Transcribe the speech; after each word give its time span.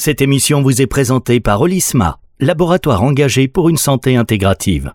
Cette 0.00 0.22
émission 0.22 0.62
vous 0.62 0.80
est 0.80 0.86
présentée 0.86 1.40
par 1.40 1.60
Olisma, 1.60 2.20
laboratoire 2.38 3.02
engagé 3.02 3.48
pour 3.48 3.68
une 3.68 3.76
santé 3.76 4.14
intégrative. 4.14 4.92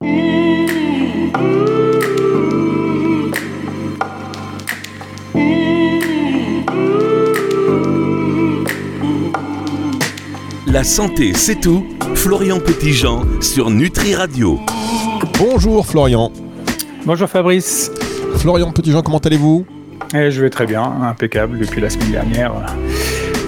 La 10.67 10.85
santé, 10.85 11.33
c'est 11.33 11.59
tout. 11.59 11.85
Florian 12.15 12.59
Petitjean 12.61 13.41
sur 13.41 13.69
Nutri 13.69 14.15
Radio. 14.15 14.61
Bonjour 15.37 15.85
Florian. 15.85 16.31
Bonjour 17.05 17.27
Fabrice. 17.27 17.91
Florian 18.37 18.71
Petitjean, 18.71 19.01
comment 19.03 19.17
allez-vous? 19.17 19.65
Eh, 20.15 20.31
Je 20.31 20.41
vais 20.41 20.49
très 20.49 20.65
bien, 20.65 20.81
impeccable 20.81 21.59
depuis 21.59 21.81
la 21.81 21.89
semaine 21.89 22.11
dernière. 22.11 22.53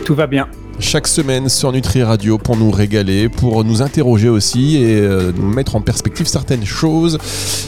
Tout 0.04 0.16
va 0.16 0.28
bien 0.28 0.50
chaque 0.80 1.08
semaine 1.08 1.50
sur 1.50 1.72
Nutri 1.72 2.04
Radio 2.04 2.38
pour 2.38 2.58
nous 2.58 2.72
régaler, 2.72 3.30
pour 3.30 3.64
nous 3.64 3.82
interroger 3.82 4.30
aussi 4.30 4.78
et 4.78 5.00
euh, 5.00 5.32
nous 5.36 5.50
mettre 5.50 5.76
en 5.76 5.82
perspective 5.82 6.28
certaines 6.28 6.66
choses 6.66 7.18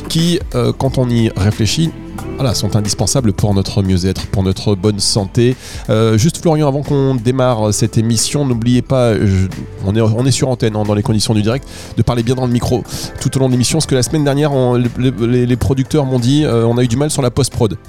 qui, 0.10 0.40
euh, 0.56 0.74
quand 0.78 0.98
on 0.98 1.10
y 1.10 1.30
réfléchit, 1.36 1.92
voilà, 2.36 2.54
sont 2.54 2.76
indispensables 2.76 3.34
pour 3.34 3.54
notre 3.54 3.82
mieux-être, 3.82 4.28
pour 4.28 4.44
notre 4.44 4.76
bonne 4.76 5.00
santé. 5.00 5.56
Euh, 5.90 6.18
juste 6.18 6.38
Florian, 6.38 6.68
avant 6.68 6.84
qu'on 6.84 7.16
démarre 7.16 7.74
cette 7.74 7.98
émission, 7.98 8.46
n'oubliez 8.46 8.82
pas, 8.82 9.14
on, 9.86 9.96
est, 9.96 10.02
on 10.02 10.26
est 10.26 10.32
sur 10.32 10.50
antenne 10.50 10.76
hein, 10.76 10.84
dans 10.84 10.94
les 10.94 11.04
conditions 11.04 11.34
du 11.34 11.42
direct, 11.42 11.68
de 11.98 12.02
parler 12.02 12.24
bien 12.24 12.36
dans 12.36 12.46
le 12.46 12.52
micro 12.52 12.84
tout 13.22 13.36
au 13.38 13.40
long 13.40 13.48
de 13.48 13.54
l'émission, 13.54 13.78
parce 13.78 13.88
que 13.88 13.96
la 13.96 14.04
semaine 14.04 14.24
dernière, 14.24 14.52
les, 14.98 15.56
producteurs 15.58 16.06
m'ont 16.06 16.20
dit, 16.20 16.46
on 16.48 16.78
a 16.78 16.84
eu 16.84 16.88
du 16.88 16.98
mal 16.98 17.10
sur 17.10 17.22
la 17.22 17.32
post-prod. 17.32 17.78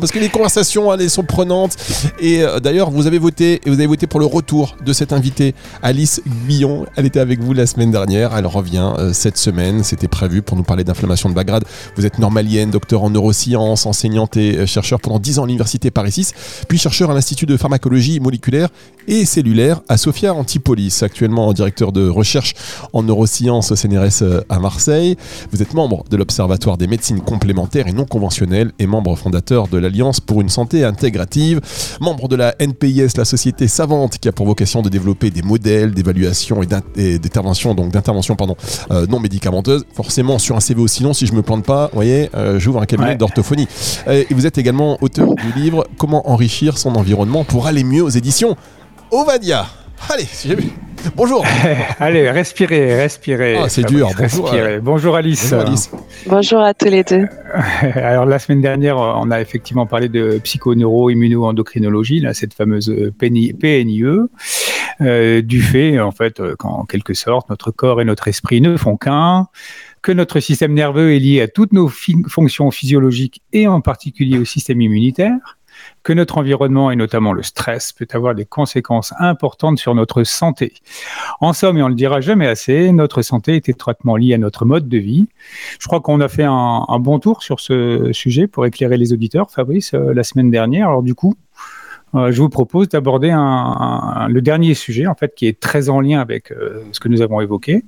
parce 0.00 0.12
que 0.12 0.18
les 0.18 0.30
conversations 0.30 0.92
elles 0.94 1.10
sont 1.10 1.22
prenantes 1.22 1.76
et 2.18 2.42
d'ailleurs 2.62 2.90
vous 2.90 3.06
avez 3.06 3.18
voté 3.18 3.60
et 3.64 3.68
vous 3.68 3.74
avez 3.74 3.86
voté 3.86 4.06
pour 4.06 4.20
le 4.20 4.26
retour 4.26 4.76
de 4.84 4.92
cette 4.94 5.12
invitée 5.12 5.54
Alice 5.82 6.22
Guillon. 6.46 6.86
Elle 6.96 7.06
était 7.06 7.20
avec 7.20 7.40
vous 7.40 7.52
la 7.52 7.66
semaine 7.66 7.90
dernière, 7.90 8.36
elle 8.36 8.46
revient 8.46 8.92
euh, 8.98 9.12
cette 9.12 9.36
semaine. 9.36 9.82
C'était 9.84 10.08
prévu 10.08 10.42
pour 10.42 10.56
nous 10.56 10.62
parler 10.62 10.84
d'inflammation 10.84 11.28
de 11.28 11.34
bas 11.34 11.44
grade. 11.44 11.64
Vous 11.96 12.06
êtes 12.06 12.18
normalienne, 12.20 12.70
docteur 12.70 13.02
en 13.02 13.10
neurosciences, 13.10 13.86
enseignante 13.86 14.36
et 14.36 14.58
euh, 14.58 14.66
chercheur 14.66 15.00
pendant 15.00 15.18
10 15.18 15.40
ans 15.40 15.44
à 15.44 15.46
l'université 15.46 15.90
Paris 15.90 16.12
6, 16.12 16.34
puis 16.68 16.78
chercheur 16.78 17.10
à 17.10 17.14
l'Institut 17.14 17.46
de 17.46 17.56
pharmacologie 17.56 18.20
moléculaire 18.20 18.68
et 19.08 19.24
cellulaire 19.24 19.80
à 19.88 19.96
Sophia 19.96 20.34
Antipolis, 20.34 21.02
actuellement 21.02 21.52
directeur 21.52 21.90
de 21.90 22.08
recherche 22.08 22.54
en 22.92 23.02
neurosciences 23.02 23.72
au 23.72 23.76
CNRS 23.76 24.22
euh, 24.22 24.40
à 24.48 24.58
Marseille. 24.58 25.16
Vous 25.50 25.62
êtes 25.62 25.74
membre 25.74 26.04
de 26.08 26.16
l'Observatoire 26.16 26.76
des 26.76 26.86
médecines 26.86 27.20
complémentaires 27.20 27.88
et 27.88 27.92
non 27.92 28.04
conventionnelles 28.04 28.72
et 28.78 28.86
membre 28.86 29.16
fondateur 29.16 29.68
de 29.68 29.78
l'Alliance 29.78 30.20
pour 30.20 30.40
une 30.40 30.48
santé 30.48 30.84
intégrative, 30.84 31.60
membre 32.00 32.28
de 32.28 32.36
la 32.36 32.54
NPIS, 32.60 33.16
la 33.16 33.24
société 33.24 33.66
savante 33.66 34.18
qui 34.18 34.28
a 34.28 34.32
pour 34.32 34.46
vocation 34.46 34.82
de 34.82 34.88
développer 34.88 35.30
des 35.30 35.42
modèles 35.42 35.92
d'évaluation 35.92 36.62
et 36.62 37.18
d'intervention, 37.18 37.74
donc 37.74 37.92
d'intervention 37.92 38.36
pardon, 38.36 38.56
euh, 38.90 39.06
non 39.06 39.20
médicamenteuse. 39.20 39.84
Forcément, 39.94 40.38
sur 40.38 40.56
un 40.56 40.60
CV 40.60 40.80
aussi 40.80 41.02
long, 41.02 41.12
si 41.12 41.26
je 41.26 41.32
me 41.32 41.42
plante 41.42 41.64
pas, 41.64 41.88
vous 41.92 41.98
euh, 42.34 42.58
j'ouvre 42.58 42.80
un 42.80 42.86
cabinet 42.86 43.16
d'orthophonie. 43.16 43.68
Et 44.08 44.26
vous 44.30 44.46
êtes 44.46 44.58
également 44.58 44.98
auteur 45.00 45.34
du 45.34 45.52
livre 45.52 45.86
Comment 45.98 46.30
enrichir 46.30 46.78
son 46.78 46.96
environnement 46.96 47.44
pour 47.44 47.66
aller 47.66 47.84
mieux 47.84 48.02
aux 48.02 48.08
éditions 48.08 48.56
Ovadia. 49.10 49.66
Allez, 50.08 50.26
j'ai 50.42 50.54
vu. 50.54 50.70
Bonjour. 51.16 51.44
Allez, 51.98 52.30
respirez, 52.30 52.96
respirez. 52.96 53.56
Ah, 53.56 53.68
c'est 53.68 53.86
dur. 53.86 54.08
Bonjour. 54.18 54.50
Bonjour 54.82 55.16
Alice. 55.16 55.50
Bonjour 55.50 55.66
Alice. 55.66 55.90
Bonjour 56.26 56.60
à 56.60 56.74
tous 56.74 56.88
les 56.88 57.04
deux. 57.04 57.26
Alors 57.94 58.26
la 58.26 58.38
semaine 58.38 58.60
dernière, 58.60 58.96
on 58.96 59.30
a 59.30 59.40
effectivement 59.40 59.86
parlé 59.86 60.08
de 60.08 60.40
psychoneuro-immuno-endocrinologie, 60.42 62.26
cette 62.32 62.54
fameuse 62.54 62.92
PNIE, 63.18 63.54
euh, 65.00 65.42
du 65.42 65.62
fait 65.62 65.98
en 65.98 66.10
fait 66.10 66.42
qu'en 66.56 66.84
quelque 66.84 67.14
sorte 67.14 67.48
notre 67.48 67.70
corps 67.70 68.00
et 68.00 68.04
notre 68.04 68.28
esprit 68.28 68.60
ne 68.60 68.76
font 68.76 68.96
qu'un 68.96 69.48
que 70.02 70.12
notre 70.12 70.40
système 70.40 70.72
nerveux 70.72 71.14
est 71.14 71.18
lié 71.18 71.42
à 71.42 71.48
toutes 71.48 71.72
nos 71.72 71.88
fonctions 71.88 72.70
physiologiques 72.70 73.42
et 73.52 73.66
en 73.66 73.80
particulier 73.80 74.38
au 74.38 74.44
système 74.44 74.80
immunitaire, 74.80 75.58
que 76.02 76.12
notre 76.12 76.38
environnement 76.38 76.90
et 76.90 76.96
notamment 76.96 77.32
le 77.32 77.42
stress 77.42 77.92
peut 77.92 78.08
avoir 78.12 78.34
des 78.34 78.44
conséquences 78.44 79.14
importantes 79.18 79.78
sur 79.78 79.94
notre 79.94 80.24
santé. 80.24 80.74
En 81.40 81.52
somme, 81.52 81.78
et 81.78 81.82
on 81.82 81.88
le 81.88 81.94
dira 81.94 82.20
jamais 82.20 82.46
assez, 82.46 82.92
notre 82.92 83.22
santé 83.22 83.56
est 83.56 83.68
étroitement 83.68 84.16
liée 84.16 84.34
à 84.34 84.38
notre 84.38 84.64
mode 84.64 84.88
de 84.88 84.98
vie. 84.98 85.28
Je 85.78 85.86
crois 85.86 86.00
qu'on 86.00 86.20
a 86.20 86.28
fait 86.28 86.44
un, 86.44 86.84
un, 86.88 86.98
bon 86.98 87.18
tour 87.18 87.42
sur 87.42 87.60
ce 87.60 88.10
sujet 88.12 88.46
pour 88.46 88.66
éclairer 88.66 88.96
les 88.96 89.12
auditeurs, 89.12 89.50
Fabrice, 89.50 89.94
euh, 89.94 90.12
la 90.14 90.22
semaine 90.22 90.50
dernière. 90.50 90.88
Alors 90.88 91.02
du 91.02 91.14
coup, 91.14 91.34
euh, 92.14 92.32
je 92.32 92.40
vous 92.40 92.48
propose 92.48 92.88
d'aborder 92.88 93.28
le 93.30 94.40
dernier 94.40 94.74
sujet, 94.74 95.06
en 95.06 95.14
fait, 95.14 95.34
qui 95.34 95.46
est 95.46 95.60
très 95.60 95.88
en 95.88 96.00
lien 96.00 96.20
avec 96.20 96.50
euh, 96.50 96.82
ce 96.92 97.00
que 97.00 97.08
nous 97.08 97.22
avons 97.22 97.40
évoqué 97.40 97.84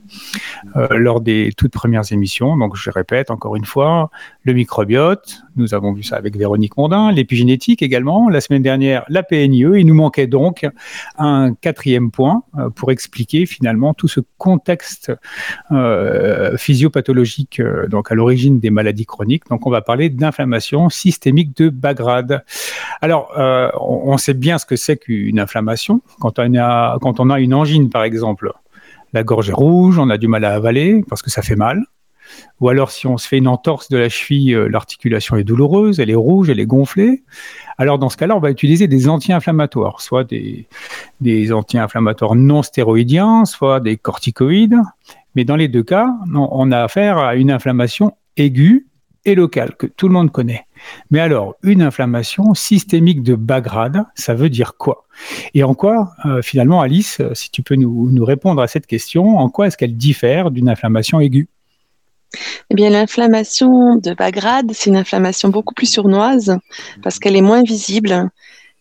euh, 0.77 0.89
lors 0.93 1.21
des 1.21 1.53
toutes 1.57 1.73
premières 1.73 2.13
émissions. 2.13 2.57
Donc, 2.57 2.77
je 2.77 2.91
répète 2.91 3.31
encore 3.31 3.57
une 3.57 3.65
fois, 3.65 4.11
le 4.45 4.53
microbiote, 4.53 5.43
nous 5.57 5.75
avons 5.75 5.93
vu 5.93 6.03
ça 6.03 6.17
avec 6.17 6.37
Véronique 6.37 6.77
Mondin, 6.77 7.11
l'épigénétique 7.11 7.83
également, 7.83 8.29
la 8.29 8.41
semaine 8.41 8.63
dernière, 8.63 9.05
la 9.09 9.23
PNIE. 9.23 9.67
Il 9.77 9.87
nous 9.87 9.95
manquait 9.95 10.27
donc 10.27 10.67
un 11.19 11.55
quatrième 11.55 12.11
point 12.11 12.43
pour 12.75 12.91
expliquer 12.91 13.47
finalement 13.47 13.93
tout 13.93 14.09
ce 14.09 14.21
contexte 14.39 15.13
physiopathologique 16.57 17.61
donc 17.89 18.11
à 18.11 18.15
l'origine 18.15 18.61
des 18.61 18.71
maladies 18.71 19.07
chroniques. 19.07 19.49
Donc, 19.51 19.67
on 19.67 19.71
va 19.71 19.83
parler 19.83 20.09
d'inflammation 20.11 20.89
systémique 20.89 21.57
de 21.57 21.69
bas 21.69 21.95
grade. 21.95 22.45
Alors, 23.01 23.33
on 24.12 24.12
on 24.13 24.19
sait 24.19 24.35
bien 24.35 24.59
ce 24.59 24.67
que 24.67 24.77
c'est 24.77 24.99
qu'une 24.99 25.41
inflammation. 25.41 26.03
Quand 26.21 26.39
on, 26.39 26.55
a, 26.57 26.99
quand 27.01 27.19
on 27.19 27.31
a 27.31 27.41
une 27.41 27.55
angine, 27.55 27.89
par 27.89 28.05
exemple, 28.05 28.53
la 29.13 29.23
gorge 29.23 29.49
est 29.49 29.55
rouge, 29.55 29.99
on 29.99 30.11
a 30.11 30.19
du 30.19 30.29
mal 30.29 30.45
à 30.45 30.55
avaler 30.55 31.03
parce 31.09 31.23
que 31.23 31.31
ça 31.31 31.43
fait 31.43 31.57
mal. 31.57 31.83
Ou 32.61 32.69
alors, 32.69 32.91
si 32.91 33.07
on 33.07 33.19
se 33.19 33.27
fait 33.27 33.39
une 33.39 33.49
entorse 33.49 33.89
de 33.89 33.99
la 33.99 34.09
cheville, 34.09 34.55
euh, 34.55 34.69
l'articulation 34.69 35.37
est 35.37 35.45
douloureuse, 35.45 35.99
elle 35.99 36.11
est 36.11 36.15
rouge, 36.15 36.51
elle 36.51 36.61
est 36.61 36.67
gonflée. 36.67 37.23
Alors, 37.79 37.99
dans 37.99 38.09
ce 38.09 38.17
cas-là, 38.17 38.37
on 38.37 38.41
va 38.41 38.51
utiliser 38.51 38.87
des 38.87 39.09
anti-inflammatoires, 39.09 40.01
soit 40.01 40.25
des, 40.25 40.67
des 41.21 41.53
anti-inflammatoires 41.53 42.35
non 42.35 42.63
stéroïdiens, 42.63 43.45
soit 43.45 43.81
des 43.81 43.97
corticoïdes. 43.97 44.79
Mais 45.35 45.45
dans 45.45 45.57
les 45.57 45.69
deux 45.69 45.83
cas, 45.83 46.09
on 46.35 46.71
a 46.73 46.83
affaire 46.83 47.19
à 47.19 47.35
une 47.35 47.51
inflammation 47.51 48.17
aiguë 48.37 48.87
et 49.25 49.35
locale 49.35 49.75
que 49.77 49.87
tout 49.87 50.09
le 50.09 50.15
monde 50.15 50.31
connaît. 50.31 50.65
Mais 51.11 51.21
alors, 51.21 51.57
une 51.63 51.83
inflammation 51.83 52.55
systémique 52.55 53.23
de 53.23 53.35
bas 53.35 53.61
grade, 53.61 54.05
ça 54.15 54.35
veut 54.35 54.51
dire 54.51 54.77
quoi? 54.77 55.05
Et 55.55 55.63
en 55.63 55.75
quoi, 55.75 56.13
euh, 56.25 56.43
finalement, 56.43 56.81
Alice, 56.81 57.21
euh, 57.21 57.35
si 57.35 57.51
tu 57.51 57.63
peux 57.63 57.77
nous, 57.77 58.25
répondre 58.25 58.63
à 58.63 58.69
cette 58.69 58.87
question, 58.87 59.39
en 59.39 59.49
quoi 59.49 59.67
est-ce 59.67 59.77
qu'elle 59.77 59.97
diffère 59.97 60.51
d'une 60.51 60.69
inflammation 60.69 61.21
aiguë? 61.21 61.49
Eh 62.71 62.75
bien, 62.75 62.89
l'inflammation 62.91 63.97
de 63.97 64.15
bas 64.15 64.31
grade, 64.31 64.71
c'est 64.73 64.89
une 64.89 64.97
inflammation 64.97 65.51
beaucoup 65.51 65.75
plus 65.75 65.93
sournoise 65.93 66.57
parce 67.03 67.19
qu'elle 67.19 67.37
est 67.37 67.43
moins 67.43 67.63
visible, 67.63 68.31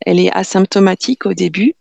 elle 0.06 0.20
est 0.20 0.32
asymptomatique 0.32 1.26
au 1.26 1.34
début 1.34 1.76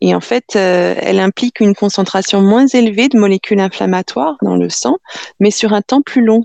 et 0.00 0.14
en 0.14 0.20
fait, 0.20 0.56
euh, 0.56 0.94
elle 0.98 1.20
implique 1.20 1.60
une 1.60 1.74
concentration 1.74 2.40
moins 2.40 2.66
élevée 2.66 3.08
de 3.08 3.18
molécules 3.18 3.60
inflammatoires 3.60 4.36
dans 4.42 4.56
le 4.56 4.70
sang, 4.70 4.96
mais 5.40 5.50
sur 5.50 5.72
un 5.72 5.82
temps 5.82 6.02
plus 6.02 6.24
long. 6.24 6.44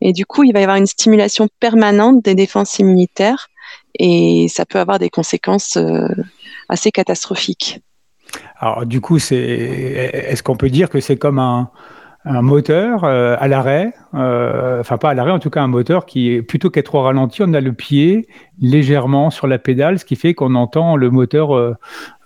Et 0.00 0.12
du 0.12 0.26
coup, 0.26 0.44
il 0.44 0.52
va 0.52 0.60
y 0.60 0.62
avoir 0.62 0.76
une 0.76 0.86
stimulation 0.86 1.48
permanente 1.60 2.24
des 2.24 2.34
défenses 2.34 2.78
immunitaires 2.78 3.48
et 3.98 4.46
ça 4.48 4.64
peut 4.64 4.78
avoir 4.78 4.98
des 4.98 5.10
conséquences 5.10 5.76
euh, 5.76 6.08
assez 6.68 6.92
catastrophiques. 6.92 7.80
Alors, 8.58 8.86
du 8.86 9.00
coup, 9.00 9.18
c'est, 9.18 9.36
est-ce 9.36 10.42
qu'on 10.42 10.56
peut 10.56 10.70
dire 10.70 10.88
que 10.90 11.00
c'est 11.00 11.16
comme 11.16 11.38
un, 11.38 11.70
un 12.24 12.42
moteur 12.42 13.04
euh, 13.04 13.36
à 13.38 13.48
l'arrêt, 13.48 13.92
euh, 14.14 14.80
enfin 14.80 14.98
pas 14.98 15.10
à 15.10 15.14
l'arrêt, 15.14 15.30
en 15.30 15.38
tout 15.38 15.50
cas 15.50 15.62
un 15.62 15.68
moteur 15.68 16.04
qui 16.04 16.32
est 16.32 16.42
plutôt 16.42 16.68
qu'être 16.68 16.94
au 16.94 17.02
ralenti, 17.02 17.42
on 17.42 17.54
a 17.54 17.60
le 17.60 17.72
pied 17.72 18.26
légèrement 18.60 19.30
sur 19.30 19.46
la 19.46 19.58
pédale, 19.58 19.98
ce 19.98 20.04
qui 20.04 20.16
fait 20.16 20.34
qu'on 20.34 20.54
entend 20.54 20.96
le 20.96 21.10
moteur 21.10 21.54
euh, 21.56 21.76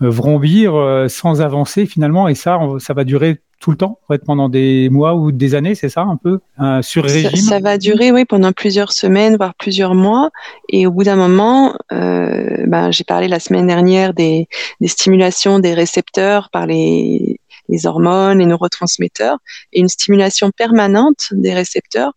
vrombir 0.00 0.74
sans 1.08 1.42
avancer 1.42 1.86
finalement, 1.86 2.26
et 2.28 2.34
ça, 2.34 2.58
ça 2.78 2.94
va 2.94 3.04
durer 3.04 3.40
tout 3.60 3.70
le 3.70 3.76
temps, 3.76 4.00
en 4.08 4.16
pendant 4.18 4.48
des 4.48 4.88
mois 4.90 5.14
ou 5.14 5.30
des 5.30 5.54
années, 5.54 5.76
c'est 5.76 5.88
ça 5.88 6.00
un 6.00 6.16
peu 6.16 6.40
sur 6.80 7.04
régime? 7.04 7.36
ça, 7.36 7.60
va 7.60 7.78
durer, 7.78 8.10
oui, 8.10 8.24
pendant 8.24 8.50
plusieurs 8.50 8.90
semaines, 8.90 9.36
voire 9.36 9.54
plusieurs 9.54 9.94
mois, 9.94 10.30
et 10.68 10.84
au 10.86 10.90
bout 10.90 11.04
d'un 11.04 11.14
moment, 11.14 11.76
ben, 11.90 12.90
j'ai 12.90 13.04
parlé 13.04 13.28
la 13.28 13.38
semaine 13.38 13.68
dernière 13.68 14.14
des, 14.14 14.48
des 14.80 14.88
stimulations 14.88 15.60
des 15.60 15.74
récepteurs 15.74 16.50
par 16.50 16.66
les 16.66 17.38
les 17.72 17.86
hormones, 17.86 18.38
les 18.38 18.46
neurotransmetteurs, 18.46 19.38
et 19.72 19.80
une 19.80 19.88
stimulation 19.88 20.50
permanente 20.50 21.28
des 21.32 21.54
récepteurs 21.54 22.12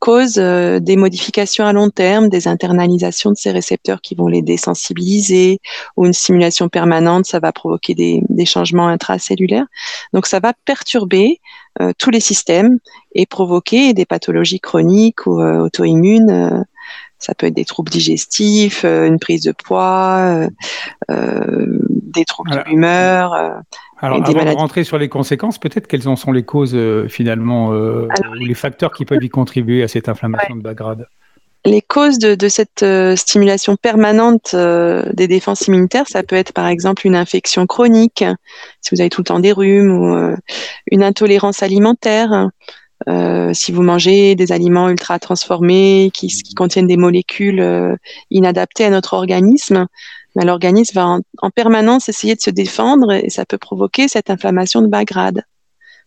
cause 0.00 0.38
euh, 0.38 0.80
des 0.80 0.96
modifications 0.96 1.64
à 1.64 1.72
long 1.72 1.90
terme, 1.90 2.28
des 2.28 2.48
internalisations 2.48 3.30
de 3.30 3.36
ces 3.36 3.50
récepteurs 3.50 4.00
qui 4.00 4.14
vont 4.14 4.26
les 4.26 4.42
désensibiliser, 4.42 5.58
ou 5.96 6.06
une 6.06 6.12
stimulation 6.12 6.68
permanente, 6.68 7.26
ça 7.26 7.38
va 7.38 7.52
provoquer 7.52 7.94
des, 7.94 8.22
changements 8.46 8.88
intracellulaires. 8.88 9.66
Donc 10.12 10.26
ça 10.26 10.40
va 10.40 10.54
perturber 10.64 11.40
euh, 11.80 11.92
tous 11.98 12.10
les 12.10 12.18
systèmes 12.18 12.78
et 13.14 13.26
provoquer 13.26 13.92
des 13.92 14.06
pathologies 14.06 14.58
chroniques 14.58 15.26
ou 15.26 15.40
euh, 15.40 15.66
auto-immunes 15.66 16.64
Ça 17.20 17.34
peut 17.34 17.46
être 17.46 17.54
des 17.54 17.64
troubles 17.64 17.90
digestifs, 17.90 18.84
une 18.84 19.18
prise 19.18 19.42
de 19.42 19.52
poids, 19.52 20.48
des 21.08 22.24
troubles 22.24 22.50
de 22.50 22.62
l'humeur. 22.66 23.34
Alors, 24.02 24.26
avant 24.26 24.44
de 24.44 24.50
rentrer 24.56 24.84
sur 24.84 24.98
les 24.98 25.08
conséquences, 25.08 25.58
peut-être 25.58 25.86
quelles 25.86 26.08
en 26.08 26.16
sont 26.16 26.32
les 26.32 26.44
causes 26.44 26.76
finalement, 27.08 27.68
ou 27.68 28.08
les 28.40 28.54
facteurs 28.54 28.92
qui 28.92 29.04
peuvent 29.04 29.22
y 29.22 29.28
contribuer 29.28 29.82
à 29.82 29.88
cette 29.88 30.08
inflammation 30.08 30.56
de 30.56 30.62
bas 30.62 30.74
grade? 30.74 31.06
Les 31.66 31.82
causes 31.82 32.18
de, 32.18 32.48
cette 32.48 32.82
euh, 32.82 33.16
stimulation 33.16 33.76
permanente 33.76 34.52
euh, 34.54 35.04
des 35.12 35.28
défenses 35.28 35.66
immunitaires, 35.66 36.08
ça 36.08 36.22
peut 36.22 36.36
être 36.36 36.54
par 36.54 36.66
exemple 36.66 37.06
une 37.06 37.14
infection 37.14 37.66
chronique, 37.66 38.24
si 38.80 38.94
vous 38.94 39.00
avez 39.02 39.10
tout 39.10 39.20
le 39.20 39.26
temps 39.26 39.40
des 39.40 39.52
rhumes, 39.52 39.92
ou 39.92 40.14
euh, 40.14 40.36
une 40.90 41.02
intolérance 41.02 41.62
alimentaire, 41.62 42.48
si 43.52 43.72
vous 43.72 43.82
mangez 43.82 44.34
des 44.34 44.52
aliments 44.52 44.88
ultra 44.88 45.18
transformés 45.18 46.10
qui, 46.12 46.30
contiennent 46.54 46.86
des 46.86 46.96
molécules 46.96 47.96
inadaptées 48.30 48.84
à 48.84 48.90
notre 48.90 49.14
organisme. 49.14 49.86
Ben, 50.36 50.46
l'organisme 50.46 50.94
va 50.94 51.06
en, 51.06 51.20
en, 51.38 51.50
permanence 51.50 52.08
essayer 52.08 52.36
de 52.36 52.40
se 52.40 52.50
défendre 52.50 53.12
et 53.12 53.30
ça 53.30 53.44
peut 53.44 53.58
provoquer 53.58 54.06
cette 54.06 54.30
inflammation 54.30 54.80
de 54.80 54.86
bas 54.86 55.04
grade. 55.04 55.42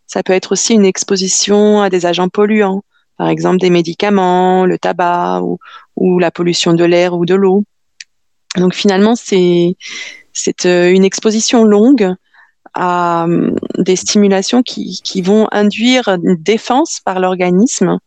Ça 0.07 0.23
peut 0.23 0.31
être 0.31 0.53
aussi 0.53 0.73
une 0.73 0.85
exposition 0.85 1.81
à 1.81 1.89
des 1.89 2.05
agents 2.05 2.29
polluants 2.29 2.83
par 3.17 3.29
exemple 3.29 3.59
des 3.59 3.69
médicaments, 3.69 4.65
le 4.65 4.77
tabac 4.77 5.41
ou, 5.95 6.19
la 6.19 6.31
pollution 6.31 6.73
de 6.73 6.83
l'air 6.83 7.13
ou 7.13 7.25
de 7.25 7.35
l'eau. 7.35 7.63
Donc 8.57 8.73
finalement, 8.73 9.15
c'est 9.15 9.75
euh, 10.65 10.91
une 10.91 11.03
exposition 11.03 11.63
longue 11.63 12.13
à 12.73 13.25
euh, 13.25 13.51
des 13.77 13.95
stimulations 13.95 14.63
qui, 14.63 15.21
vont 15.21 15.47
induire 15.51 16.07
une 16.07 16.35
défense 16.35 16.99
par 17.03 17.19
l'organisme 17.19 17.99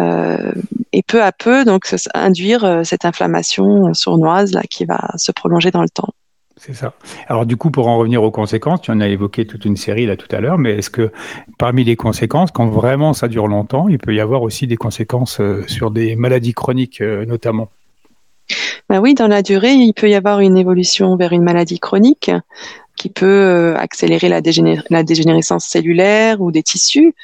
euh, 0.00 0.52
et 0.92 1.02
peu 1.02 1.22
à 1.22 1.32
peu 1.32 1.64
donc 1.64 1.94
induire 2.14 2.82
cette 2.84 3.04
inflammation 3.04 3.94
sournoise 3.94 4.52
là 4.52 4.62
qui 4.68 4.84
va 4.84 5.12
se 5.16 5.32
prolonger 5.32 5.70
dans 5.70 5.82
le 5.82 5.88
temps. 5.88 6.12
C'est 6.58 6.74
ça. 6.74 6.92
Alors 7.28 7.46
du 7.46 7.56
coup, 7.56 7.70
pour 7.70 7.86
en 7.86 7.98
revenir 7.98 8.22
aux 8.22 8.32
conséquences, 8.32 8.80
tu 8.82 8.90
en 8.90 9.00
as 9.00 9.08
évoqué 9.08 9.46
toute 9.46 9.64
une 9.64 9.76
série 9.76 10.06
là 10.06 10.16
tout 10.16 10.34
à 10.34 10.40
l'heure, 10.40 10.58
mais 10.58 10.78
est-ce 10.78 10.90
que 10.90 11.12
parmi 11.56 11.84
les 11.84 11.94
conséquences, 11.94 12.50
quand 12.50 12.66
vraiment 12.66 13.12
ça 13.12 13.28
dure 13.28 13.46
longtemps, 13.46 13.88
il 13.88 13.98
peut 13.98 14.14
y 14.14 14.20
avoir 14.20 14.42
aussi 14.42 14.66
des 14.66 14.76
conséquences 14.76 15.40
euh, 15.40 15.64
sur 15.68 15.92
des 15.92 16.16
maladies 16.16 16.54
chroniques 16.54 17.00
euh, 17.00 17.24
notamment? 17.24 17.70
Ben 18.88 19.00
oui, 19.00 19.14
dans 19.14 19.28
la 19.28 19.42
durée, 19.42 19.72
il 19.72 19.92
peut 19.92 20.08
y 20.08 20.14
avoir 20.14 20.40
une 20.40 20.56
évolution 20.56 21.14
vers 21.16 21.32
une 21.32 21.42
maladie 21.42 21.78
chronique 21.78 22.30
qui 22.98 23.08
peut 23.08 23.26
euh, 23.26 23.76
accélérer 23.76 24.28
la, 24.28 24.40
la 24.90 25.02
dégénérescence 25.02 25.64
cellulaire 25.64 26.40
ou 26.40 26.50
des 26.52 26.62
tissus. 26.62 27.14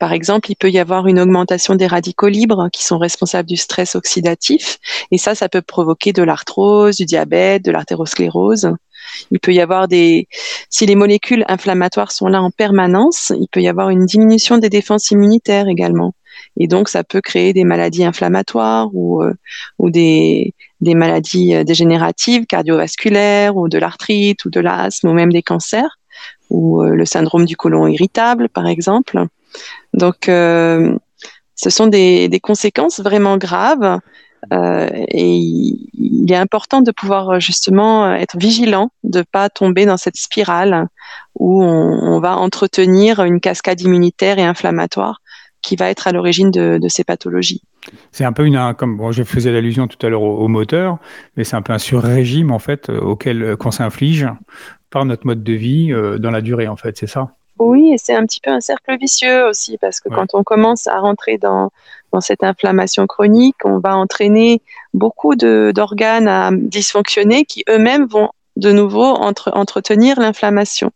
Par 0.00 0.12
exemple, 0.12 0.50
il 0.50 0.56
peut 0.56 0.70
y 0.70 0.78
avoir 0.78 1.06
une 1.06 1.20
augmentation 1.20 1.76
des 1.76 1.86
radicaux 1.86 2.28
libres 2.28 2.68
qui 2.72 2.84
sont 2.84 2.98
responsables 2.98 3.48
du 3.48 3.56
stress 3.56 3.94
oxydatif. 3.94 4.78
Et 5.12 5.18
ça, 5.18 5.36
ça 5.36 5.48
peut 5.48 5.62
provoquer 5.62 6.12
de 6.12 6.24
l'arthrose, 6.24 6.96
du 6.96 7.04
diabète, 7.04 7.64
de 7.64 7.70
l'artérosclérose. 7.70 8.72
Il 9.30 9.38
peut 9.38 9.54
y 9.54 9.60
avoir 9.60 9.86
des, 9.86 10.26
si 10.70 10.86
les 10.86 10.96
molécules 10.96 11.44
inflammatoires 11.48 12.10
sont 12.10 12.26
là 12.26 12.42
en 12.42 12.50
permanence, 12.50 13.32
il 13.38 13.46
peut 13.48 13.62
y 13.62 13.68
avoir 13.68 13.90
une 13.90 14.06
diminution 14.06 14.58
des 14.58 14.68
défenses 14.68 15.12
immunitaires 15.12 15.68
également. 15.68 16.14
Et 16.58 16.66
donc, 16.66 16.88
ça 16.88 17.04
peut 17.04 17.20
créer 17.20 17.52
des 17.52 17.64
maladies 17.64 18.04
inflammatoires 18.04 18.88
ou, 18.92 19.22
euh, 19.22 19.34
des, 19.80 20.54
maladies 20.80 21.54
euh, 21.54 21.64
dégénératives, 21.64 22.46
cardiovasculaires 22.46 23.56
ou 23.56 23.68
de 23.68 23.78
l'arthrite 23.78 24.44
ou 24.44 24.50
de 24.50 24.60
l'asthme 24.60 25.08
ou 25.08 25.12
même 25.12 25.32
des 25.32 25.42
cancers 25.42 25.98
ou 26.48 26.82
euh, 26.82 26.94
le 26.94 27.04
syndrome 27.04 27.44
du 27.44 27.56
côlon 27.56 27.86
irritable, 27.86 28.48
par 28.48 28.66
exemple. 28.66 29.26
Donc, 29.94 30.26
ce 30.26 31.70
sont 31.70 31.86
des, 31.86 32.40
conséquences 32.42 33.00
vraiment 33.00 33.38
graves 33.38 34.00
et 34.52 35.36
il, 35.36 36.30
est 36.30 36.36
important 36.36 36.82
de 36.82 36.90
pouvoir 36.90 37.40
justement 37.40 38.12
être 38.14 38.36
vigilant, 38.36 38.90
de 39.04 39.22
pas 39.22 39.48
tomber 39.48 39.86
dans 39.86 39.96
cette 39.96 40.16
spirale 40.16 40.88
où 41.38 41.62
on, 41.62 42.20
va 42.20 42.36
entretenir 42.36 43.22
une 43.22 43.40
cascade 43.40 43.80
immunitaire 43.80 44.38
et 44.38 44.44
inflammatoire 44.44 45.20
qui 45.62 45.76
va 45.76 45.90
être 45.90 46.06
à 46.06 46.12
l'origine 46.12 46.50
de, 46.50 46.88
ces 46.88 47.04
pathologies. 47.04 47.62
C'est 48.12 48.24
un 48.24 48.32
peu 48.32 48.44
une, 48.44 48.74
comme 48.78 48.96
bon, 48.96 49.12
je 49.12 49.22
faisais 49.22 49.52
l'allusion 49.52 49.88
tout 49.88 50.04
à 50.06 50.10
l'heure 50.10 50.22
au, 50.22 50.48
moteur, 50.48 50.98
mais 51.36 51.44
c'est 51.44 51.56
un 51.56 51.62
peu 51.62 51.72
un 51.72 51.78
sur-régime 51.78 52.50
en 52.52 52.58
fait 52.58 52.88
auquel 52.88 53.56
qu'on 53.56 53.70
s'inflige 53.70 54.28
par 54.90 55.04
notre 55.04 55.26
mode 55.26 55.42
de 55.42 55.52
vie 55.52 55.92
dans 56.18 56.30
la 56.30 56.40
durée 56.40 56.68
en 56.68 56.76
fait, 56.76 56.96
c'est 56.96 57.08
ça? 57.08 57.30
Oui, 57.58 57.92
et 57.94 57.98
c'est 57.98 58.14
un 58.14 58.24
petit 58.26 58.40
peu 58.40 58.50
un 58.50 58.60
cercle 58.60 58.98
vicieux 58.98 59.46
aussi, 59.46 59.78
parce 59.78 60.00
que 60.00 60.10
quand 60.10 60.34
on 60.34 60.42
commence 60.42 60.86
à 60.88 60.98
rentrer 60.98 61.38
dans, 61.38 61.70
dans 62.12 62.20
cette 62.20 62.44
inflammation 62.44 63.06
chronique, 63.06 63.56
on 63.64 63.78
va 63.78 63.96
entraîner 63.96 64.60
beaucoup 64.92 65.36
d'organes 65.36 66.28
à 66.28 66.50
dysfonctionner 66.52 67.44
qui 67.44 67.64
eux-mêmes 67.68 68.06
vont 68.06 68.30
de 68.56 68.72
nouveau 68.72 69.04
entre, 69.04 69.50
entretenir 69.54 70.18
l'inflammation. 70.20 70.90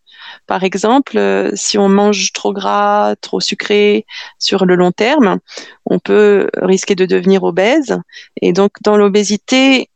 Par 0.47 0.65
exemple, 0.65 1.19
euh, 1.19 1.53
si 1.55 1.79
on 1.79 1.89
mange 1.89 2.33
trop 2.33 2.53
gras, 2.53 3.15
trop 3.21 3.41
sucré 3.41 4.07
sur 4.39 4.67
le 4.67 4.75
long 4.75 4.93
terme, 4.93 5.39
on 5.87 5.99
peut 5.99 6.49
risquer 6.57 6.95
de 6.95 7.07
devenir 7.07 7.43
obèse. 7.43 7.99
Et 8.41 8.53
donc, 8.53 8.73
dans 8.83 8.97
l'obésité, 8.97 9.91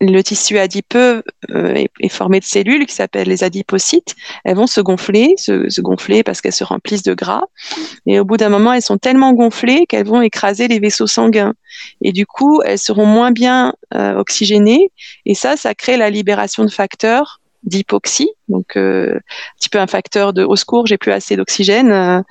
le 0.00 0.22
tissu 0.22 0.58
adipeux 0.58 1.22
euh, 1.50 1.84
est, 2.00 2.08
formé 2.08 2.40
de 2.40 2.44
cellules 2.44 2.86
qui 2.86 2.94
s'appellent 2.94 3.28
les 3.28 3.44
adipocytes. 3.44 4.14
Elles 4.44 4.56
vont 4.56 4.66
se 4.66 4.80
gonfler, 4.80 5.34
se, 5.36 5.80
gonfler 5.80 6.22
parce 6.22 6.40
qu'elles 6.40 6.54
se 6.54 6.64
remplissent 6.64 7.02
de 7.02 7.12
gras. 7.12 7.42
Et 8.06 8.18
au 8.18 8.24
bout 8.24 8.38
d'un 8.38 8.48
moment, 8.48 8.72
elles 8.72 8.82
sont 8.82 8.98
tellement 8.98 9.32
gonflées 9.34 9.86
qu'elles 9.86 10.06
vont 10.06 10.22
écraser 10.22 10.68
les 10.68 10.78
vaisseaux 10.78 11.06
sanguins. 11.06 11.52
Et 12.00 12.12
du 12.12 12.26
coup, 12.26 12.62
elles 12.62 12.78
seront 12.78 13.06
moins 13.06 13.30
bien 13.30 13.74
euh, 13.94 14.14
oxygénées. 14.16 14.90
Et 15.26 15.34
ça, 15.34 15.56
ça 15.56 15.74
crée 15.74 15.98
la 15.98 16.08
libération 16.08 16.64
de 16.64 16.70
facteurs 16.70 17.39
d'hypoxie, 17.62 18.30
donc 18.48 18.76
euh, 18.76 19.16
un 19.16 19.56
petit 19.58 19.68
peu 19.68 19.78
un 19.78 19.86
facteur 19.86 20.32
de 20.32 20.44
au 20.44 20.56
secours, 20.56 20.86
j'ai 20.86 20.98
plus 20.98 21.12
assez 21.12 21.36
d'oxygène. 21.36 22.24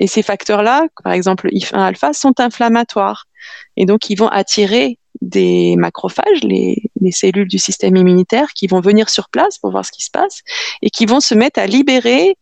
et 0.00 0.06
ces 0.06 0.22
facteurs-là, 0.22 0.86
par 1.02 1.12
exemple 1.12 1.48
IF1 1.50 1.78
alpha, 1.78 2.12
sont 2.12 2.40
inflammatoires. 2.40 3.26
Et 3.76 3.86
donc, 3.86 4.10
ils 4.10 4.16
vont 4.16 4.28
attirer 4.28 4.98
des 5.20 5.76
macrophages, 5.76 6.42
les, 6.42 6.90
cellules 7.10 7.48
du 7.48 7.58
système 7.58 7.96
immunitaire, 7.96 8.48
qui 8.54 8.66
vont 8.66 8.80
venir 8.80 9.08
sur 9.08 9.28
place 9.28 9.58
pour 9.58 9.70
voir 9.70 9.84
ce 9.84 9.92
qui 9.92 10.04
se 10.04 10.10
passe 10.10 10.42
et 10.82 10.90
qui 10.90 11.06
vont 11.06 11.20
se 11.20 11.34
mettre 11.34 11.60
à 11.60 11.66
libérer 11.66 12.36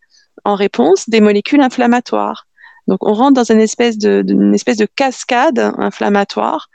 en 0.44 0.54
réponse 0.54 1.08
des 1.08 1.20
molécules 1.20 1.60
inflammatoires. 1.60 2.46
Donc 2.88 3.06
on 3.06 3.12
rentre 3.12 3.34
dans 3.34 3.52
une 3.52 3.60
espèce 3.60 3.98
de, 3.98 4.86
cascade 4.96 5.58
inflammatoire 5.78 6.68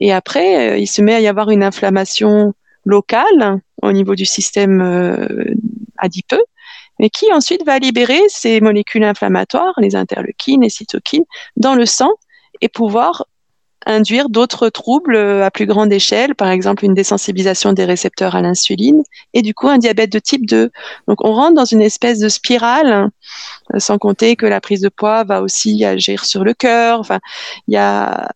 et 0.00 0.12
après 0.12 0.72
euh, 0.72 0.78
il 0.78 0.86
se 0.86 1.00
met 1.00 1.14
à 1.14 1.20
y 1.20 1.26
avoir 1.26 1.50
une 1.50 1.62
inflammation 1.62 2.54
locale 2.84 3.60
au 3.82 3.92
niveau 3.92 4.14
du 4.14 4.24
système 4.24 4.80
euh, 4.80 5.54
adipeux 5.98 6.44
mais 7.00 7.10
qui 7.10 7.32
ensuite 7.32 7.64
va 7.64 7.78
libérer 7.78 8.20
ces 8.28 8.60
molécules 8.60 9.04
inflammatoires, 9.04 9.74
les 9.78 9.96
interleukines, 9.96 10.62
les 10.62 10.70
cytokines, 10.70 11.24
dans 11.56 11.74
le 11.74 11.86
sang 11.86 12.12
et 12.60 12.68
pouvoir 12.68 13.26
induire 13.86 14.30
d'autres 14.30 14.70
troubles 14.70 15.14
euh, 15.14 15.44
à 15.44 15.50
plus 15.50 15.66
grande 15.66 15.92
échelle, 15.92 16.34
par 16.34 16.48
exemple 16.48 16.86
une 16.86 16.94
désensibilisation 16.94 17.74
des 17.74 17.84
récepteurs 17.84 18.34
à 18.34 18.40
l'insuline 18.40 19.02
et 19.34 19.42
du 19.42 19.52
coup 19.52 19.68
un 19.68 19.76
diabète 19.76 20.10
de 20.10 20.18
type 20.18 20.46
2. 20.46 20.70
Donc 21.06 21.22
on 21.22 21.34
rentre 21.34 21.54
dans 21.54 21.66
une 21.66 21.82
espèce 21.82 22.18
de 22.18 22.28
spirale, 22.28 23.10
euh, 23.74 23.78
sans 23.78 23.98
compter 23.98 24.36
que 24.36 24.46
la 24.46 24.62
prise 24.62 24.80
de 24.80 24.88
poids 24.88 25.24
va 25.24 25.42
aussi 25.42 25.84
agir 25.84 26.24
sur 26.24 26.44
le 26.44 26.54
cœur. 26.54 26.98
Enfin, 27.00 27.20
il 27.68 27.74
y 27.74 27.76
a, 27.76 28.28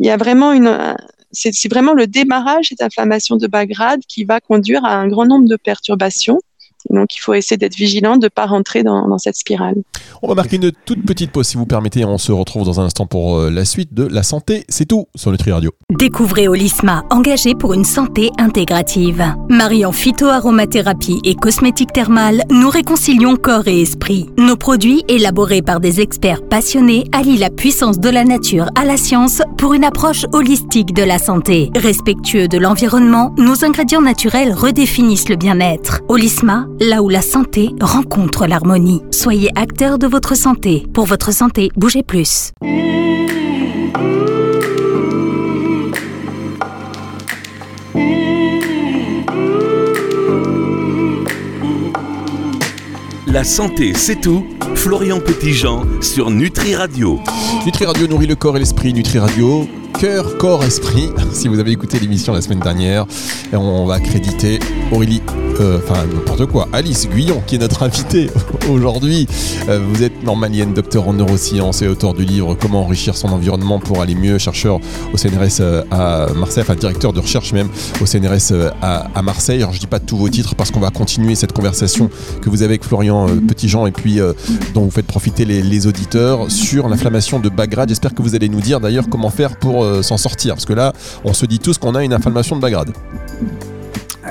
y 0.00 0.08
a 0.08 0.16
vraiment 0.16 0.52
une 0.52 0.96
c'est 1.30 1.70
vraiment 1.70 1.94
le 1.94 2.06
démarrage 2.06 2.68
cette 2.68 2.82
inflammation 2.82 3.36
de 3.36 3.46
bas 3.46 3.66
grade 3.66 4.00
qui 4.08 4.24
va 4.24 4.40
conduire 4.40 4.84
à 4.84 4.94
un 4.94 5.08
grand 5.08 5.26
nombre 5.26 5.48
de 5.48 5.56
perturbations 5.56 6.40
donc 6.90 7.14
il 7.14 7.20
faut 7.20 7.34
essayer 7.34 7.56
d'être 7.56 7.76
vigilant, 7.76 8.16
de 8.16 8.24
ne 8.24 8.28
pas 8.28 8.46
rentrer 8.46 8.82
dans, 8.82 9.18
cette 9.18 9.36
spirale. 9.36 9.76
On 10.22 10.28
va 10.28 10.34
marquer 10.34 10.56
une 10.56 10.70
toute 10.84 11.04
petite 11.04 11.32
pause 11.32 11.46
si 11.46 11.56
vous 11.56 11.66
permettez. 11.66 12.04
On 12.04 12.18
se 12.18 12.32
retrouve 12.32 12.64
dans 12.64 12.80
un 12.80 12.84
instant 12.84 13.06
pour 13.06 13.38
euh, 13.38 13.50
la 13.50 13.64
suite 13.64 13.94
de 13.94 14.04
La 14.04 14.22
Santé, 14.22 14.64
c'est 14.68 14.86
tout 14.86 15.06
sur 15.14 15.30
Nutri 15.30 15.52
Radio. 15.52 15.72
Découvrez 15.90 16.48
Olisma, 16.48 17.04
engagé 17.10 17.54
pour 17.54 17.74
une 17.74 17.84
santé 17.84 18.30
intégrative. 18.38 19.24
Mariant 19.48 19.92
phytoaromathérapie 19.92 21.20
et 21.24 21.34
cosmétique 21.34 21.92
thermale, 21.92 22.44
nous 22.50 22.70
réconcilions 22.70 23.36
corps 23.36 23.66
et 23.66 23.80
esprit. 23.80 24.30
Nos 24.38 24.56
produits, 24.56 25.04
élaborés 25.08 25.62
par 25.62 25.80
des 25.80 26.00
experts 26.00 26.42
passionnés, 26.42 27.04
allient 27.12 27.38
la 27.38 27.50
puissance 27.50 27.98
de 27.98 28.08
la 28.08 28.24
nature 28.24 28.70
à 28.74 28.84
la 28.84 28.96
science 28.96 29.42
pour 29.56 29.74
une 29.74 29.84
approche 29.84 30.26
holistique 30.32 30.94
de 30.94 31.02
la 31.02 31.18
santé. 31.18 31.70
Respectueux 31.76 32.48
de 32.48 32.58
l'environnement, 32.58 33.34
nos 33.38 33.64
ingrédients 33.64 34.02
naturels 34.02 34.52
redéfinissent 34.52 35.28
le 35.28 35.36
bien-être. 35.36 36.00
Olisma, 36.08 36.66
là 36.80 37.02
où 37.02 37.08
la 37.08 37.22
santé 37.22 37.70
rencontre 37.80 38.46
l'harmonie. 38.46 39.02
Soyez 39.10 39.50
acteur 39.56 39.98
de 39.98 40.06
votre 40.06 40.36
santé. 40.36 40.86
Pour 40.92 41.06
votre 41.06 41.32
santé, 41.32 41.70
bougez 41.76 42.02
plus. 42.02 42.52
La 53.26 53.44
santé, 53.44 53.92
c'est 53.94 54.20
tout. 54.20 54.46
Florian 54.74 55.20
Petitjean 55.20 55.84
sur 56.00 56.30
Nutri 56.30 56.74
Radio. 56.74 57.20
Nutri 57.66 57.84
Radio 57.84 58.06
nourrit 58.06 58.26
le 58.26 58.36
corps 58.36 58.56
et 58.56 58.60
l'esprit. 58.60 58.92
Nutri 58.94 59.18
Radio 59.18 59.68
cœur, 59.98 60.38
corps, 60.38 60.62
esprit. 60.62 61.10
Si 61.32 61.48
vous 61.48 61.58
avez 61.58 61.72
écouté 61.72 61.98
l'émission 61.98 62.32
la 62.32 62.40
semaine 62.40 62.60
dernière, 62.60 63.04
on 63.52 63.84
va 63.84 63.98
créditer 63.98 64.60
Aurélie, 64.92 65.22
euh, 65.60 65.80
enfin 65.82 66.06
n'importe 66.06 66.46
quoi, 66.46 66.68
Alice 66.72 67.08
Guyon, 67.08 67.42
qui 67.46 67.56
est 67.56 67.58
notre 67.58 67.82
invitée 67.82 68.30
aujourd'hui. 68.70 69.26
Euh, 69.68 69.80
vous 69.84 70.04
êtes 70.04 70.22
normalienne, 70.22 70.72
docteur 70.72 71.08
en 71.08 71.14
neurosciences 71.14 71.82
et 71.82 71.88
auteur 71.88 72.14
du 72.14 72.24
livre 72.24 72.56
Comment 72.60 72.84
enrichir 72.84 73.16
son 73.16 73.28
environnement 73.28 73.80
pour 73.80 74.00
aller 74.00 74.14
mieux, 74.14 74.38
chercheur 74.38 74.78
au 75.12 75.16
CNRS 75.16 75.60
euh, 75.60 75.82
à 75.90 76.28
Marseille, 76.34 76.62
enfin 76.62 76.76
directeur 76.76 77.12
de 77.12 77.18
recherche 77.18 77.52
même 77.52 77.68
au 78.00 78.06
CNRS 78.06 78.52
à, 78.80 79.22
Marseille. 79.22 79.62
Alors 79.62 79.72
je 79.72 79.80
dis 79.80 79.88
pas 79.88 80.00
tous 80.00 80.16
vos 80.16 80.28
titres 80.28 80.54
parce 80.54 80.70
qu'on 80.70 80.80
va 80.80 80.90
continuer 80.90 81.34
cette 81.34 81.52
conversation 81.52 82.08
que 82.40 82.50
vous 82.50 82.62
avez 82.62 82.74
avec 82.74 82.84
Florian 82.84 83.26
Petitjean 83.48 83.86
et 83.86 83.92
puis 83.92 84.20
dont 84.74 84.82
vous 84.82 84.90
faites 84.90 85.06
profiter 85.06 85.44
les, 85.44 85.62
les 85.62 85.86
auditeurs 85.86 86.50
sur 86.50 86.88
l'inflammation 86.88 87.40
de 87.40 87.48
Bagrade. 87.48 87.88
J'espère 87.88 88.14
que 88.14 88.22
vous 88.22 88.34
allez 88.34 88.48
nous 88.48 88.60
dire 88.60 88.80
d'ailleurs 88.80 89.08
comment 89.08 89.30
faire 89.30 89.56
pour 89.56 89.87
s'en 90.02 90.16
sortir 90.16 90.54
parce 90.54 90.66
que 90.66 90.72
là 90.72 90.92
on 91.24 91.34
se 91.34 91.46
dit 91.46 91.58
tous 91.58 91.78
qu'on 91.78 91.94
a 91.94 92.04
une 92.04 92.12
inflammation 92.12 92.56
de 92.56 92.60
Bagrade. 92.60 92.92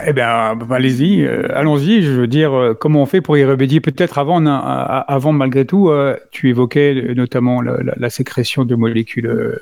Eh 0.05 0.13
bien, 0.13 0.57
allez-y, 0.69 1.23
euh, 1.23 1.47
allons-y. 1.53 2.01
Je 2.01 2.11
veux 2.11 2.27
dire, 2.27 2.53
euh, 2.53 2.73
comment 2.73 3.01
on 3.01 3.05
fait 3.05 3.21
pour 3.21 3.37
y 3.37 3.45
remédier 3.45 3.79
Peut-être 3.79 4.17
avant, 4.17 4.45
avant, 4.45 5.33
malgré 5.33 5.65
tout, 5.65 5.89
euh, 5.89 6.15
tu 6.31 6.49
évoquais 6.49 7.13
notamment 7.15 7.61
la, 7.61 8.09
sécrétion 8.09 8.63
de 8.63 8.75
molécules 8.75 9.59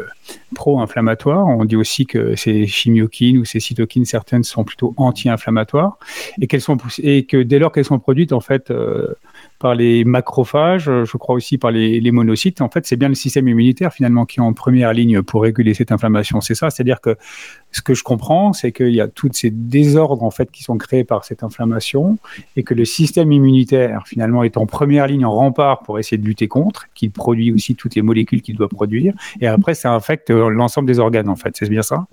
pro-inflammatoires. 0.53 1.47
On 1.47 1.65
dit 1.65 1.75
aussi 1.75 2.05
que 2.05 2.35
ces 2.35 2.67
chimiokines 2.67 3.37
ou 3.37 3.45
ces 3.45 3.59
cytokines, 3.59 4.05
certaines 4.05 4.43
sont 4.43 4.63
plutôt 4.63 4.93
anti-inflammatoires 4.97 5.97
et, 6.39 6.59
sont, 6.59 6.77
et 6.99 7.25
que 7.25 7.37
dès 7.37 7.59
lors 7.59 7.71
qu'elles 7.71 7.85
sont 7.85 7.99
produites, 7.99 8.33
en 8.33 8.39
fait, 8.39 8.71
par 9.65 9.73
les 9.73 10.05
macrophages, 10.05 10.91
je 11.05 11.17
crois 11.17 11.33
aussi 11.33 11.57
par 11.57 11.71
les, 11.71 12.11
monocytes. 12.11 12.61
En 12.61 12.69
fait, 12.69 12.85
c'est 12.85 12.97
bien 12.97 13.09
le 13.09 13.15
système 13.15 13.47
immunitaire 13.47 13.91
finalement 13.91 14.27
qui 14.27 14.39
est 14.39 14.43
en 14.43 14.53
première 14.53 14.93
ligne 14.93 15.23
pour 15.23 15.41
réguler 15.41 15.73
cette 15.73 15.91
inflammation. 15.91 16.39
C'est 16.39 16.53
ça, 16.53 16.69
c'est-à-dire 16.69 17.01
que 17.01 17.17
ce 17.71 17.81
que 17.81 17.95
je 17.95 18.03
comprends, 18.03 18.53
c'est 18.53 18.71
qu'il 18.71 18.93
y 18.93 19.01
a 19.01 19.07
tous 19.07 19.31
ces 19.33 19.49
désordres 19.49 20.21
en 20.21 20.29
fait 20.29 20.51
qui 20.51 20.61
sont 20.61 20.77
créés 20.77 21.03
par 21.03 21.25
cette 21.25 21.41
inflammation 21.41 22.19
et 22.55 22.61
que 22.61 22.75
le 22.75 22.85
système 22.85 23.31
immunitaire 23.31 24.03
finalement 24.05 24.43
est 24.43 24.55
en 24.55 24.67
première 24.67 25.07
ligne 25.07 25.25
en 25.25 25.33
rempart 25.33 25.81
pour 25.81 25.97
essayer 25.97 26.19
de 26.19 26.27
lutter 26.27 26.47
contre, 26.47 26.85
qu'il 26.93 27.09
produit 27.09 27.51
aussi 27.51 27.73
toutes 27.73 27.95
les 27.95 28.03
molécules 28.03 28.43
qu'il 28.43 28.57
doit 28.57 28.69
produire 28.69 29.15
et 29.41 29.47
après 29.47 29.73
ça 29.73 29.91
infecte 29.93 30.29
l'ensemble 30.29 30.85
des 30.85 30.99
organes 30.99 31.27
en 31.27 31.35
fait. 31.35 31.55
C'est 31.57 31.67
bien 31.69 31.81
ça? 31.81 32.05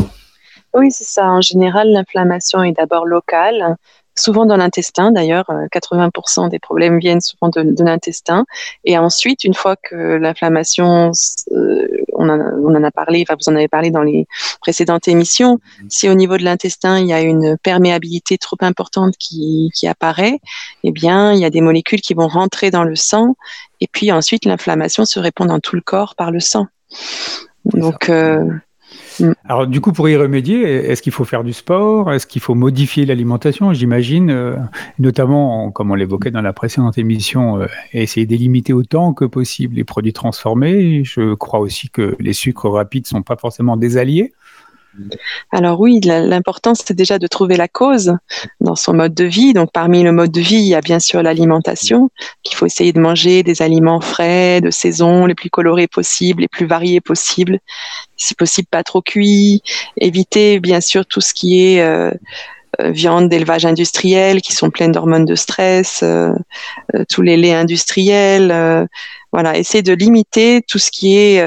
Oui, 0.74 0.90
c'est 0.90 1.04
ça. 1.04 1.26
En 1.28 1.42
général, 1.42 1.92
l'inflammation 1.92 2.62
est 2.62 2.72
d'abord 2.72 3.04
locale, 3.04 3.76
souvent 4.14 4.46
dans 4.46 4.56
l'intestin 4.56 5.12
d'ailleurs. 5.12 5.46
80% 5.72 6.46
euh, 6.46 6.48
des 6.48 6.58
problèmes 6.58 6.98
viennent 6.98 7.20
souvent 7.20 7.48
de, 7.48 7.82
l'intestin. 7.82 8.44
Et 8.84 8.98
ensuite, 8.98 9.44
une 9.44 9.54
fois 9.54 9.76
que 9.76 9.94
l'inflammation, 9.94 11.12
euh, 11.52 11.88
on, 12.14 12.28
en 12.28 12.84
a 12.84 12.90
parlé, 12.90 13.24
enfin 13.26 13.36
vous 13.40 13.52
en 13.52 13.56
avez 13.56 13.68
parlé 13.68 13.90
dans 13.90 14.02
les 14.02 14.26
précédentes 14.60 15.08
émissions, 15.08 15.58
si 15.88 16.08
au 16.08 16.14
niveau 16.14 16.36
de 16.36 16.44
l'intestin, 16.44 16.98
il 16.98 17.06
y 17.06 17.12
a 17.12 17.20
une 17.20 17.56
perméabilité 17.62 18.38
trop 18.38 18.56
importante 18.60 19.14
qui, 19.18 19.70
apparaît, 19.88 20.38
eh 20.84 20.92
bien, 20.92 21.32
il 21.32 21.40
y 21.40 21.44
a 21.44 21.50
des 21.50 21.60
molécules 21.60 22.00
qui 22.00 22.14
vont 22.14 22.28
rentrer 22.28 22.70
dans 22.70 22.84
le 22.84 22.96
sang. 22.96 23.34
Et 23.80 23.88
puis 23.90 24.12
ensuite, 24.12 24.44
l'inflammation 24.44 25.04
se 25.04 25.18
répand 25.18 25.48
dans 25.48 25.60
tout 25.60 25.76
le 25.76 25.82
corps 25.82 26.14
par 26.14 26.30
le 26.30 26.40
sang. 26.40 26.66
Donc, 27.64 28.10
Mm. 29.20 29.32
Alors 29.48 29.66
du 29.66 29.80
coup, 29.80 29.92
pour 29.92 30.08
y 30.08 30.16
remédier, 30.16 30.62
est-ce 30.62 31.02
qu'il 31.02 31.12
faut 31.12 31.24
faire 31.24 31.44
du 31.44 31.52
sport? 31.52 32.12
Est-ce 32.12 32.26
qu'il 32.26 32.42
faut 32.42 32.54
modifier 32.54 33.06
l'alimentation? 33.06 33.72
J'imagine, 33.72 34.30
euh, 34.30 34.56
notamment, 34.98 35.70
comme 35.70 35.90
on 35.90 35.94
l'évoquait 35.94 36.30
dans 36.30 36.42
la 36.42 36.52
précédente 36.52 36.98
émission, 36.98 37.60
euh, 37.60 37.66
essayer 37.92 38.26
d'élimiter 38.26 38.72
autant 38.72 39.12
que 39.14 39.24
possible 39.24 39.76
les 39.76 39.84
produits 39.84 40.12
transformés. 40.12 41.04
Je 41.04 41.34
crois 41.34 41.60
aussi 41.60 41.90
que 41.90 42.16
les 42.18 42.32
sucres 42.32 42.70
rapides 42.70 43.06
sont 43.06 43.22
pas 43.22 43.36
forcément 43.36 43.76
des 43.76 43.96
alliés. 43.96 44.32
Alors 45.50 45.80
oui, 45.80 46.00
l'important 46.00 46.74
c'est 46.74 46.94
déjà 46.94 47.18
de 47.18 47.26
trouver 47.26 47.56
la 47.56 47.68
cause 47.68 48.16
dans 48.60 48.76
son 48.76 48.94
mode 48.94 49.14
de 49.14 49.24
vie. 49.24 49.52
Donc 49.52 49.70
parmi 49.72 50.02
le 50.02 50.12
mode 50.12 50.30
de 50.30 50.40
vie, 50.40 50.56
il 50.56 50.66
y 50.66 50.74
a 50.74 50.80
bien 50.80 51.00
sûr 51.00 51.22
l'alimentation, 51.22 52.10
qu'il 52.42 52.56
faut 52.56 52.66
essayer 52.66 52.92
de 52.92 53.00
manger 53.00 53.42
des 53.42 53.62
aliments 53.62 54.00
frais, 54.00 54.60
de 54.60 54.70
saison, 54.70 55.26
les 55.26 55.34
plus 55.34 55.50
colorés 55.50 55.88
possibles, 55.88 56.42
les 56.42 56.48
plus 56.48 56.66
variés 56.66 57.00
possibles. 57.00 57.58
Si 58.16 58.34
possible, 58.34 58.68
pas 58.70 58.84
trop 58.84 59.02
cuits. 59.02 59.62
Éviter 59.96 60.60
bien 60.60 60.80
sûr 60.80 61.06
tout 61.06 61.20
ce 61.20 61.34
qui 61.34 61.60
est 61.60 61.82
euh, 61.82 62.10
euh, 62.80 62.90
viande 62.90 63.28
d'élevage 63.28 63.66
industriel 63.66 64.40
qui 64.40 64.52
sont 64.52 64.70
pleines 64.70 64.92
d'hormones 64.92 65.24
de 65.24 65.34
stress, 65.34 66.00
euh, 66.02 66.32
tous 67.08 67.22
les 67.22 67.36
laits 67.36 67.54
industriels. 67.54 68.88
voilà, 69.32 69.56
essayer 69.56 69.82
de 69.82 69.92
limiter 69.92 70.62
tout 70.66 70.78
ce 70.78 70.90
qui 70.90 71.16
est 71.16 71.42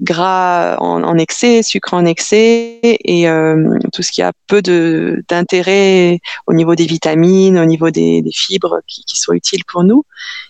gras 0.00 0.76
en, 0.78 1.18
excès, 1.18 1.62
sucre 1.62 1.94
en 1.94 2.04
excès 2.04 2.80
et 2.82 3.28
euh, 3.28 3.78
tout 3.92 4.02
ce 4.02 4.12
qui 4.12 4.22
a 4.22 4.32
peu 4.46 4.62
d'intérêt 4.62 6.20
au 6.46 6.54
niveau 6.54 6.74
des 6.74 6.86
vitamines, 6.86 7.58
au 7.58 7.64
niveau 7.64 7.90
des, 7.90 8.22
fibres 8.32 8.80
qui, 8.86 9.04
qui, 9.04 9.18
sont 9.18 9.32
utiles 9.32 9.64
pour 9.66 9.84
nous. 9.84 10.04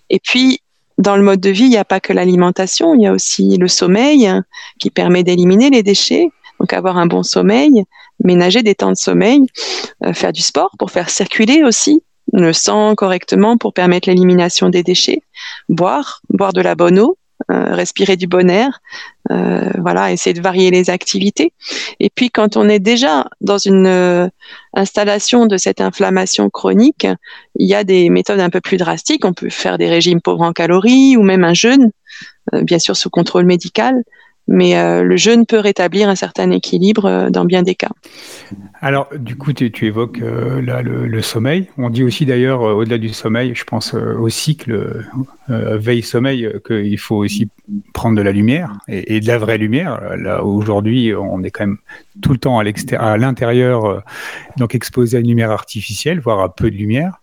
Et 0.09 0.21
puis, 0.21 0.61
dans 0.99 1.17
le 1.17 1.23
mode 1.23 1.41
de 1.41 1.51
vie, 1.51 1.65
il 1.65 1.71
n'y 1.71 1.77
a 1.77 1.85
pas 1.85 2.01
que 2.01 2.13
l'alimentation, 2.13 2.95
il 2.95 3.03
y 3.03 3.07
a 3.07 3.13
aussi 3.13 3.57
le 3.57 3.69
sommeil 3.69 4.31
qui 4.79 4.91
permet 4.91 5.25
d'éliminer 5.25 5.71
les 5.71 5.83
déchets. 5.83 6.29
Donc 6.61 6.75
avoir 6.75 6.99
un 6.99 7.07
bon 7.07 7.23
sommeil, 7.23 7.85
ménager 8.23 8.63
des 8.63 8.75
temps 8.75 8.91
de 8.91 8.97
sommeil, 8.97 9.47
euh, 10.05 10.13
faire 10.13 10.33
du 10.33 10.43
sport 10.43 10.73
pour 10.79 10.91
faire 10.91 11.09
circuler 11.09 11.65
aussi 11.65 12.03
le 12.33 12.53
sang 12.53 12.95
correctement 12.95 13.57
pour 13.57 13.73
permettre 13.73 14.09
l'élimination 14.09 14.69
des 14.69 14.83
déchets, 14.83 15.23
boire, 15.69 16.21
boire 16.29 16.53
de 16.53 16.61
la 16.61 16.75
bonne 16.75 16.99
eau, 16.99 17.17
respirer 17.51 18.17
du 18.17 18.27
bon 18.27 18.49
air, 18.51 18.81
euh, 19.31 19.71
voilà, 19.79 20.13
essayer 20.13 20.35
de 20.35 20.41
varier 20.41 20.71
les 20.71 20.91
activités. 20.91 21.53
Et 21.99 22.11
puis 22.11 22.31
quand 22.31 22.57
on 22.57 22.69
est 22.69 22.79
déjà 22.79 23.27
dans 23.41 23.59
une 23.59 23.87
euh, 23.87 24.29
installation 24.75 25.47
de 25.47 25.57
cette 25.57 25.81
inflammation 25.81 26.51
chronique, 26.51 27.07
il 27.57 27.67
y 27.67 27.75
a 27.75 27.85
des 27.85 28.11
méthodes 28.11 28.41
un 28.41 28.51
peu 28.51 28.61
plus 28.61 28.77
drastiques. 28.77 29.25
On 29.25 29.33
peut 29.33 29.51
faire 29.51 29.79
des 29.79 29.89
régimes 29.89 30.21
pauvres 30.21 30.43
en 30.43 30.53
calories 30.53 31.17
ou 31.17 31.23
même 31.23 31.45
un 31.45 31.55
jeûne, 31.55 31.91
bien 32.53 32.79
sûr 32.79 32.97
sous 32.97 33.11
contrôle 33.11 33.45
médical 33.45 34.03
mais 34.51 34.77
euh, 34.77 35.05
le 35.05 35.17
jeûne 35.17 35.47
peut 35.47 35.61
rétablir 35.61 36.09
un 36.09 36.17
certain 36.17 36.51
équilibre 36.51 37.07
euh, 37.07 37.31
dans 37.31 37.45
bien 37.45 37.63
des 37.63 37.77
cas. 37.77 37.91
Alors, 38.81 39.09
du 39.17 39.37
coup, 39.37 39.53
tu, 39.53 39.87
évoques 39.87 40.21
euh, 40.21 40.61
là 40.61 40.83
le, 40.83 41.23
sommeil. 41.23 41.69
On 41.79 41.89
dit 41.89 42.03
aussi 42.03 42.27
d'ailleurs, 42.27 42.63
au-delà 42.63 42.99
du 42.99 43.11
sommeil, 43.11 43.55
je 43.55 43.63
pense 43.63 43.95
au 43.95 44.29
cycle 44.29 45.05
veille-sommeil, 45.49 46.51
qu'il 46.67 46.99
faut 46.99 47.17
aussi 47.17 47.49
prendre 47.93 48.17
de 48.17 48.23
la 48.23 48.33
lumière 48.33 48.79
et, 48.89 49.21
de 49.21 49.27
la 49.27 49.39
vraie 49.39 49.59
lumière. 49.59 50.01
Là, 50.17 50.43
aujourd'hui, 50.43 51.15
on 51.15 51.43
est 51.43 51.51
quand 51.51 51.67
même 51.67 51.79
tout 52.23 52.33
le 52.33 52.39
temps 52.39 52.59
à 52.59 53.17
l'intérieur, 53.19 54.03
donc 54.57 54.75
exposé 54.75 55.19
à 55.19 55.21
une 55.21 55.29
lumière 55.29 55.51
artificielle, 55.51 56.19
voire 56.19 56.41
à 56.41 56.55
peu 56.55 56.71
de 56.71 56.77
lumière 56.77 57.20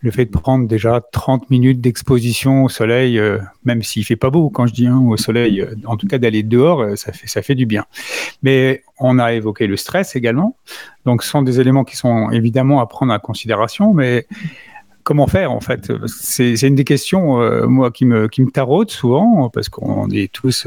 le 0.00 0.10
fait 0.10 0.26
de 0.26 0.30
prendre 0.30 0.66
déjà 0.66 1.00
30 1.12 1.50
minutes 1.50 1.80
d'exposition 1.80 2.64
au 2.64 2.68
soleil, 2.68 3.18
euh, 3.18 3.38
même 3.64 3.82
s'il 3.82 4.04
fait 4.04 4.16
pas 4.16 4.30
beau, 4.30 4.50
quand 4.50 4.66
je 4.66 4.72
dis 4.72 4.86
hein, 4.86 4.98
au 4.98 5.16
soleil, 5.16 5.60
euh, 5.60 5.74
en 5.86 5.96
tout 5.96 6.06
cas 6.06 6.18
d'aller 6.18 6.42
dehors, 6.42 6.82
euh, 6.82 6.96
ça 6.96 7.12
fait, 7.12 7.26
ça 7.26 7.42
fait 7.42 7.54
du 7.54 7.66
bien. 7.66 7.84
Mais 8.42 8.82
on 8.98 9.18
a 9.18 9.32
évoqué 9.32 9.66
le 9.66 9.76
stress 9.76 10.16
également. 10.16 10.56
Donc, 11.04 11.22
ce 11.22 11.30
sont 11.30 11.42
des 11.42 11.60
éléments 11.60 11.84
qui 11.84 11.96
sont 11.96 12.30
évidemment 12.30 12.80
à 12.80 12.86
prendre 12.86 13.12
en 13.12 13.18
considération, 13.18 13.94
mais 13.94 14.26
comment 15.02 15.26
faire 15.26 15.52
en 15.52 15.60
fait? 15.60 15.92
C'est 16.06 16.60
une 16.62 16.74
des 16.74 16.84
questions, 16.84 17.38
moi, 17.68 17.90
qui 17.90 18.04
me, 18.04 18.28
qui 18.28 18.42
me 18.42 18.50
souvent, 18.88 19.48
parce 19.48 19.68
qu'on 19.68 20.10
est 20.10 20.30
tous 20.30 20.66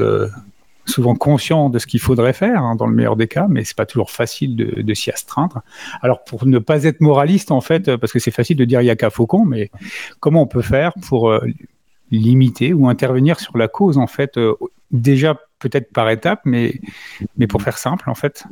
souvent 0.86 1.14
conscient 1.14 1.70
de 1.70 1.78
ce 1.78 1.86
qu'il 1.86 2.00
faudrait 2.00 2.32
faire 2.32 2.62
hein, 2.62 2.76
dans 2.76 2.86
le 2.86 2.94
meilleur 2.94 3.16
des 3.16 3.28
cas, 3.28 3.46
mais 3.48 3.64
c'est 3.64 3.76
pas 3.76 3.86
toujours 3.86 4.10
facile 4.10 4.56
de, 4.56 4.94
s'y 4.94 5.10
astreindre. 5.10 5.62
Alors 6.02 6.24
pour 6.24 6.46
ne 6.46 6.58
pas 6.58 6.84
être 6.84 7.00
moraliste 7.00 7.50
en 7.50 7.60
fait, 7.60 7.96
parce 7.96 8.12
que 8.12 8.18
c'est 8.18 8.30
facile 8.30 8.56
de 8.56 8.64
dire 8.64 8.80
il 8.80 8.86
y 8.86 8.90
a 8.90 8.96
qu'à 8.96 9.10
faucon, 9.10 9.44
mais 9.44 9.70
comment 10.20 10.42
on 10.42 10.46
peut 10.46 10.62
faire 10.62 10.92
pour 11.06 11.30
euh, 11.30 11.40
limiter 12.10 12.72
ou 12.72 12.88
intervenir 12.88 13.40
sur 13.40 13.56
la 13.56 13.68
cause 13.68 13.98
en 13.98 14.06
fait, 14.06 14.36
euh, 14.36 14.54
déjà 14.90 15.38
peut-être 15.58 15.92
par 15.92 16.08
étapes, 16.10 16.42
mais 16.44 16.80
mais 17.36 17.46
pour 17.46 17.62
faire 17.62 17.78
simple 17.78 18.08
en 18.10 18.14
fait? 18.14 18.44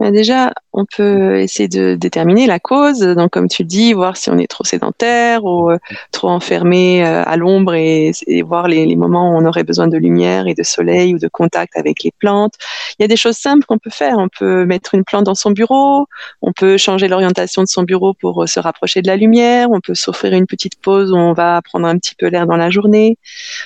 Ben 0.00 0.12
déjà, 0.12 0.52
on 0.72 0.84
peut 0.84 1.40
essayer 1.40 1.68
de 1.68 1.94
déterminer 1.94 2.46
la 2.46 2.60
cause. 2.60 3.00
Donc, 3.00 3.30
comme 3.30 3.48
tu 3.48 3.64
dis, 3.64 3.92
voir 3.92 4.16
si 4.16 4.30
on 4.30 4.38
est 4.38 4.46
trop 4.46 4.64
sédentaire 4.64 5.44
ou 5.44 5.70
euh, 5.70 5.78
trop 6.12 6.28
enfermé 6.28 7.04
euh, 7.04 7.22
à 7.24 7.36
l'ombre 7.36 7.74
et, 7.74 8.12
voir 8.42 8.68
les, 8.68 8.96
moments 8.96 9.32
où 9.32 9.36
on 9.36 9.44
aurait 9.44 9.64
besoin 9.64 9.88
de 9.88 9.96
lumière 9.96 10.46
et 10.46 10.54
de 10.54 10.62
soleil 10.62 11.14
ou 11.14 11.18
de 11.18 11.28
contact 11.28 11.76
avec 11.76 12.02
les 12.04 12.12
plantes. 12.12 12.54
Il 12.98 13.02
y 13.02 13.04
a 13.04 13.08
des 13.08 13.16
choses 13.16 13.36
simples 13.36 13.66
qu'on 13.66 13.78
peut 13.78 13.90
faire. 13.90 14.18
On 14.18 14.28
peut 14.28 14.64
mettre 14.64 14.94
une 14.94 15.04
plante 15.04 15.24
dans 15.24 15.34
son 15.34 15.50
bureau. 15.50 16.06
On 16.42 16.52
peut 16.52 16.76
changer 16.76 17.08
l'orientation 17.08 17.62
de 17.62 17.68
son 17.68 17.82
bureau 17.82 18.14
pour 18.14 18.44
euh, 18.44 18.46
se 18.46 18.60
rapprocher 18.60 19.02
de 19.02 19.08
la 19.08 19.16
lumière. 19.16 19.68
On 19.70 19.80
peut 19.80 19.94
s'offrir 19.94 20.32
une 20.32 20.46
petite 20.46 20.80
pause 20.80 21.12
où 21.12 21.16
on 21.16 21.32
va 21.32 21.60
prendre 21.62 21.86
un 21.86 21.98
petit 21.98 22.14
peu 22.14 22.26
l'air 22.26 22.46
dans 22.46 22.56
la 22.56 22.70
journée. 22.70 23.18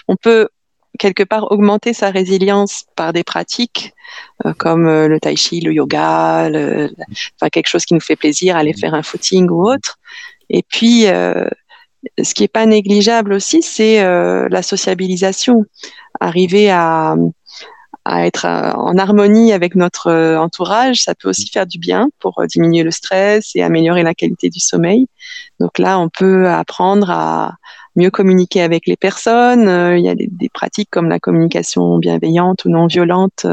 On 0.08 0.16
peut 0.16 0.48
quelque 0.98 1.22
part 1.22 1.50
augmenter 1.50 1.92
sa 1.92 2.10
résilience 2.10 2.84
par 2.96 3.12
des 3.12 3.24
pratiques 3.24 3.94
euh, 4.44 4.52
comme 4.54 4.86
euh, 4.86 5.08
le 5.08 5.20
tai 5.20 5.36
chi, 5.36 5.60
le 5.60 5.72
yoga, 5.72 6.48
enfin, 6.48 7.48
quelque 7.50 7.68
chose 7.68 7.84
qui 7.84 7.94
nous 7.94 8.00
fait 8.00 8.16
plaisir, 8.16 8.56
aller 8.56 8.74
faire 8.74 8.94
un 8.94 9.02
footing 9.02 9.48
ou 9.48 9.68
autre. 9.68 9.98
Et 10.50 10.62
puis, 10.62 11.06
euh, 11.06 11.46
ce 12.22 12.34
qui 12.34 12.42
n'est 12.42 12.48
pas 12.48 12.66
négligeable 12.66 13.32
aussi, 13.32 13.62
c'est 13.62 14.02
la 14.02 14.62
sociabilisation. 14.62 15.64
Arriver 16.20 16.68
à, 16.70 17.14
à 18.04 18.26
être 18.26 18.44
en 18.44 18.98
harmonie 18.98 19.52
avec 19.52 19.76
notre 19.76 20.10
entourage, 20.36 21.04
ça 21.04 21.14
peut 21.14 21.28
aussi 21.28 21.48
faire 21.48 21.66
du 21.66 21.78
bien 21.78 22.08
pour 22.18 22.42
diminuer 22.48 22.82
le 22.82 22.90
stress 22.90 23.52
et 23.54 23.62
améliorer 23.62 24.02
la 24.02 24.14
qualité 24.14 24.50
du 24.50 24.58
sommeil. 24.58 25.06
Donc 25.60 25.78
là, 25.78 26.00
on 26.00 26.08
peut 26.08 26.48
apprendre 26.48 27.08
à 27.08 27.54
mieux 27.96 28.10
communiquer 28.10 28.62
avec 28.62 28.86
les 28.86 28.96
personnes. 28.96 29.96
il 29.96 30.04
y 30.04 30.08
a 30.08 30.14
des, 30.14 30.28
des, 30.30 30.48
pratiques 30.48 30.88
comme 30.90 31.08
la 31.08 31.18
communication 31.18 31.98
bienveillante 31.98 32.64
ou 32.64 32.70
non 32.70 32.86
violente. 32.86 33.46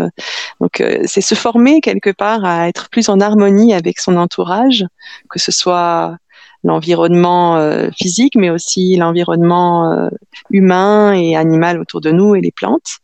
Donc 0.61 0.83
c'est 1.05 1.21
se 1.21 1.35
former 1.35 1.81
quelque 1.81 2.11
part 2.11 2.45
à 2.45 2.67
être 2.67 2.89
plus 2.89 3.09
en 3.09 3.19
harmonie 3.19 3.73
avec 3.73 3.99
son 3.99 4.17
entourage, 4.17 4.85
que 5.29 5.39
ce 5.39 5.51
soit 5.51 6.17
l'environnement 6.63 7.57
euh, 7.57 7.89
physique, 7.95 8.35
mais 8.35 8.49
aussi 8.49 8.95
l'environnement 8.95 9.91
euh, 9.91 10.09
humain 10.49 11.13
et 11.13 11.35
animal 11.35 11.79
autour 11.79 12.01
de 12.01 12.11
nous 12.11 12.35
et 12.35 12.41
les 12.41 12.51
plantes. 12.51 12.99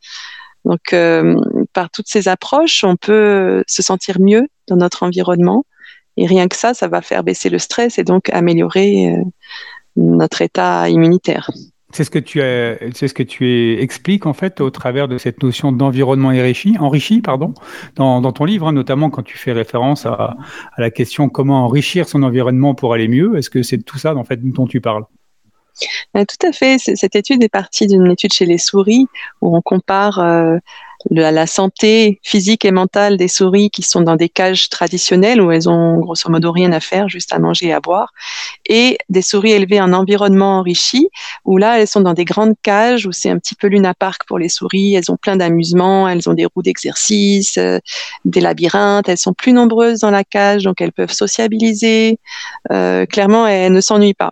Donc, 0.66 0.94
euh, 0.94 1.40
par 1.74 1.90
toutes 1.90 2.08
ces 2.08 2.28
approches, 2.28 2.84
on 2.84 2.96
peut 2.96 3.64
se 3.68 3.84
sentir 3.84 4.20
mieux 4.20 4.48
dans 4.68 4.78
notre 4.78 5.04
environnement. 5.04 5.66
Et 6.18 6.26
rien 6.26 6.48
que 6.48 6.56
ça, 6.56 6.74
ça 6.74 6.88
va 6.88 7.02
faire 7.02 7.24
baisser 7.24 7.50
le 7.50 7.60
stress 7.60 8.00
et 8.00 8.04
donc 8.04 8.30
améliorer 8.30 9.14
notre 9.96 10.42
état 10.42 10.90
immunitaire. 10.90 11.50
C'est 11.92 12.04
ce 12.04 12.10
que 12.10 12.20
tu 12.20 12.40
c'est 12.94 13.08
ce 13.08 13.14
que 13.14 13.24
tu 13.24 13.80
expliques 13.82 14.26
en 14.26 14.34
fait 14.34 14.60
au 14.60 14.70
travers 14.70 15.08
de 15.08 15.18
cette 15.18 15.42
notion 15.42 15.72
d'environnement 15.72 16.28
enrichi, 16.28 16.76
enrichi 16.78 17.22
pardon, 17.22 17.54
dans, 17.96 18.32
ton 18.34 18.44
livre, 18.44 18.68
hein, 18.68 18.74
notamment 18.74 19.10
quand 19.10 19.24
tu 19.24 19.38
fais 19.38 19.54
référence 19.54 20.06
à, 20.06 20.36
la 20.78 20.92
question 20.92 21.30
comment 21.30 21.64
enrichir 21.64 22.10
son 22.10 22.24
environnement 22.24 22.76
pour 22.76 22.94
aller 22.94 23.08
mieux. 23.08 23.38
Est-ce 23.38 23.50
que 23.50 23.64
c'est 23.64 23.78
tout 23.78 23.98
ça 23.98 24.14
en 24.14 24.26
fait 24.26 24.38
dont 24.44 24.68
tu 24.68 24.82
parles? 24.82 25.06
Tout 26.14 26.48
à 26.48 26.52
fait. 26.52 26.78
Cette 26.80 27.16
étude 27.16 27.44
est 27.44 27.50
partie 27.50 27.88
d'une 27.88 28.12
étude 28.12 28.34
chez 28.34 28.46
les 28.46 28.58
souris 28.58 29.08
où 29.42 29.56
on 29.56 29.62
compare 29.62 30.20
euh, 30.20 30.58
la 31.12 31.48
santé 31.48 32.20
physique 32.24 32.66
et 32.66 32.72
mentale 32.72 33.18
des 33.18 33.28
souris 33.28 33.70
qui 33.70 33.84
sont 33.84 34.02
dans 34.02 34.16
des 34.16 34.30
cages 34.30 34.70
traditionnelles 34.70 35.42
où 35.42 35.52
elles 35.52 35.70
ont 35.70 35.98
grosso 36.00 36.30
modo 36.30 36.52
rien 36.52 36.72
à 36.72 36.80
faire, 36.80 37.10
juste 37.10 37.32
à 37.34 37.40
manger 37.40 37.68
et 37.68 37.74
à 37.74 37.80
boire, 37.80 38.12
et 38.68 38.98
des 39.10 39.22
souris 39.22 39.52
élevées 39.52 39.82
en 39.82 39.94
environnement 39.94 40.60
enrichi 40.60 41.08
où 41.46 41.58
là 41.58 41.80
elles 41.80 41.88
sont 41.88 42.02
dans 42.02 42.14
des 42.14 42.26
grandes 42.26 42.56
cages 42.64 43.06
où 43.06 43.12
c'est 43.12 43.30
un 43.30 43.38
petit 43.38 43.56
peu 43.56 43.68
Luna 43.68 43.94
Park 43.94 44.24
pour 44.28 44.40
les 44.40 44.50
souris, 44.50 44.96
elles 44.96 45.12
ont 45.12 45.18
plein 45.18 45.36
d'amusements, 45.36 46.10
elles 46.10 46.28
ont 46.30 46.34
des 46.34 46.46
roues 46.46 46.64
d'exercice, 46.64 47.58
euh, 47.58 47.80
des 48.26 48.42
labyrinthes, 48.42 49.08
elles 49.08 49.18
sont 49.18 49.34
plus 49.34 49.54
nombreuses 49.54 50.00
dans 50.00 50.12
la 50.12 50.24
cage 50.24 50.64
donc 50.64 50.82
elles 50.82 50.92
peuvent 50.92 51.12
sociabiliser, 51.12 52.20
euh, 52.72 53.06
clairement 53.06 53.46
elles 53.48 53.72
ne 53.72 53.82
s'ennuient 53.82 54.14
pas. 54.14 54.32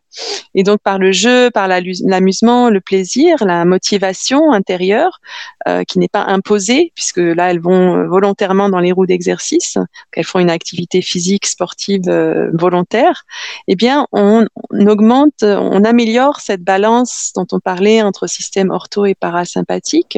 Et 0.56 0.64
donc 0.64 0.80
par 0.82 0.98
le 0.98 1.12
jeu, 1.12 1.52
par 1.52 1.68
l'amusement, 1.68 2.70
le 2.70 2.82
plaisir, 2.82 3.46
la 3.46 3.66
motivation 3.66 4.52
intérieure 4.52 5.20
euh, 5.68 5.84
qui 5.84 6.00
n'est 6.00 6.08
pas 6.08 6.24
imposée 6.24 6.63
puisque 6.96 7.18
là, 7.18 7.52
elles 7.52 7.60
vont 7.60 7.96
euh, 7.96 8.08
volontairement 8.08 8.70
dans 8.70 8.80
les 8.80 8.92
roues 8.92 9.06
d'exercice, 9.06 9.78
qu'elles 10.12 10.26
font 10.26 10.40
une 10.40 10.50
activité 10.50 11.02
physique, 11.02 11.46
sportive 11.46 12.08
euh, 12.08 12.50
volontaire, 12.54 13.26
eh 13.68 13.76
bien, 13.76 14.08
on, 14.12 14.46
augmente, 14.72 15.44
on 15.44 15.84
améliore 15.84 16.40
cette 16.40 16.64
balance 16.64 17.32
dont 17.36 17.48
on 17.52 17.60
parlait 17.60 18.02
entre 18.02 18.28
système 18.28 18.70
ortho 18.70 19.06
et 19.06 19.16
parasympathique. 19.16 20.18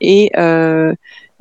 Et, 0.00 0.30
euh, 0.36 0.94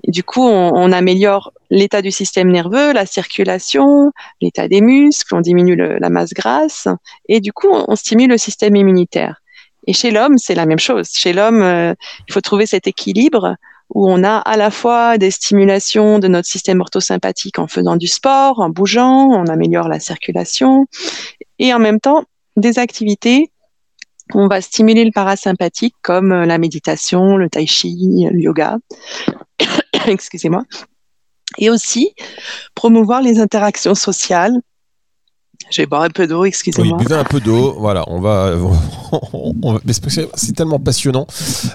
du 0.07 0.23
coup, 0.23 0.43
on, 0.43 0.91
améliore 0.91 1.53
l'état 1.69 2.01
du 2.01 2.09
système 2.09 2.49
nerveux, 2.51 2.91
la 2.91 3.05
circulation, 3.05 4.11
l'état 4.41 4.67
des 4.67 4.81
muscles, 4.81 5.35
on 5.35 5.41
diminue 5.41 5.75
la 5.75 6.09
masse 6.09 6.33
grasse, 6.33 6.87
et 7.29 7.39
du 7.39 7.53
coup, 7.53 7.69
on, 7.69 7.95
stimule 7.95 8.31
le 8.31 8.39
système 8.39 8.75
immunitaire. 8.75 9.43
Et 9.85 9.93
chez 9.93 10.09
l'homme, 10.09 10.39
c'est 10.39 10.55
la 10.55 10.65
même 10.65 10.79
chose. 10.79 11.09
Chez 11.13 11.33
l'homme, 11.33 11.93
il 12.27 12.33
faut 12.33 12.41
trouver 12.41 12.65
cet 12.65 12.87
équilibre 12.87 13.57
où 13.93 14.09
on 14.09 14.23
a 14.23 14.37
à 14.37 14.57
la 14.57 14.71
fois 14.71 15.17
des 15.17 15.31
stimulations 15.31 16.19
de 16.19 16.27
notre 16.27 16.47
système 16.47 16.81
orthosympathique 16.81 17.59
en 17.59 17.67
faisant 17.67 17.97
du 17.97 18.07
sport, 18.07 18.59
en 18.59 18.69
bougeant, 18.69 19.29
on 19.31 19.47
améliore 19.47 19.87
la 19.87 19.99
circulation, 19.99 20.87
et 21.59 21.73
en 21.73 21.79
même 21.79 21.99
temps 21.99 22.23
des 22.55 22.79
activités 22.79 23.51
où 24.33 24.39
on 24.39 24.47
va 24.47 24.61
stimuler 24.61 25.03
le 25.03 25.11
parasympathique 25.11 25.95
comme 26.01 26.33
la 26.33 26.57
méditation, 26.57 27.35
le 27.35 27.49
tai 27.49 27.67
chi, 27.67 28.27
le 28.31 28.39
yoga. 28.39 28.77
Excusez-moi. 30.07 30.63
Et 31.57 31.69
aussi 31.69 32.13
promouvoir 32.75 33.21
les 33.21 33.39
interactions 33.39 33.95
sociales 33.95 34.57
je 35.71 35.81
vais 35.81 35.85
boire 35.85 36.03
un 36.03 36.09
peu 36.09 36.27
d'eau, 36.27 36.45
excusez-moi. 36.45 36.97
Oui, 36.97 37.03
buvez 37.03 37.19
un 37.19 37.23
peu 37.23 37.39
d'eau. 37.39 37.75
Voilà, 37.79 38.03
on 38.07 38.19
va. 38.19 38.55
c'est 40.35 40.55
tellement 40.55 40.79
passionnant 40.79 41.27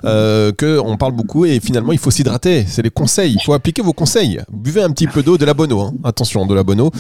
euh, 0.05 0.53
qu'on 0.53 0.97
parle 0.97 1.13
beaucoup 1.13 1.45
et 1.45 1.61
finalement, 1.61 1.93
il 1.93 1.99
faut 1.99 2.11
s'hydrater. 2.11 2.65
C'est 2.67 2.83
les 2.83 2.91
conseils. 2.91 3.35
Il 3.35 3.43
faut 3.43 3.53
appliquer 3.53 3.83
vos 3.83 3.93
conseils. 3.93 4.41
Buvez 4.53 4.83
un 4.83 4.91
petit 4.91 5.07
peu 5.07 5.23
d'eau, 5.23 5.39
de 5.39 5.45
la 5.45 5.55
bonne 5.55 5.73
eau. 5.73 5.81
Hein. 5.81 5.95
Attention, 6.05 6.47
de 6.47 6.55
la 6.55 6.63
bonne 6.63 6.81
eau. 6.81 6.91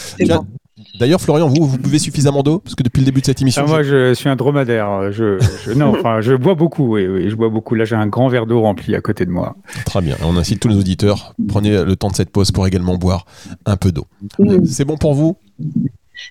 D'ailleurs, 0.98 1.20
Florian, 1.20 1.48
vous, 1.48 1.66
vous 1.66 1.78
buvez 1.78 1.98
suffisamment 1.98 2.42
d'eau? 2.42 2.58
Parce 2.58 2.74
que 2.74 2.82
depuis 2.82 3.00
le 3.00 3.06
début 3.06 3.20
de 3.20 3.26
cette 3.26 3.42
émission. 3.42 3.62
Ah, 3.66 3.68
moi, 3.68 3.82
je 3.82 4.14
suis 4.14 4.28
un 4.28 4.36
dromadaire. 4.36 5.12
Je, 5.12 5.38
non, 5.74 5.94
enfin, 5.98 6.20
je 6.20 6.34
bois 6.34 6.54
beaucoup, 6.54 6.94
oui, 6.94 7.06
oui, 7.06 7.28
je 7.28 7.34
bois 7.34 7.48
beaucoup. 7.48 7.74
Là, 7.74 7.84
j'ai 7.84 7.96
un 7.96 8.06
grand 8.06 8.28
verre 8.28 8.46
d'eau 8.46 8.62
rempli 8.62 8.94
à 8.94 9.00
côté 9.00 9.26
de 9.26 9.30
moi. 9.30 9.56
Très 9.84 10.00
bien. 10.00 10.16
On 10.22 10.36
incite 10.36 10.60
tous 10.60 10.68
les 10.68 10.76
auditeurs. 10.76 11.34
Prenez 11.48 11.84
le 11.84 11.96
temps 11.96 12.08
de 12.08 12.14
cette 12.14 12.30
pause 12.30 12.50
pour 12.50 12.66
également 12.66 12.96
boire 12.96 13.26
un 13.66 13.76
peu 13.76 13.92
d'eau. 13.92 14.06
C'est 14.64 14.84
bon 14.84 14.96
pour 14.96 15.14
vous? 15.14 15.36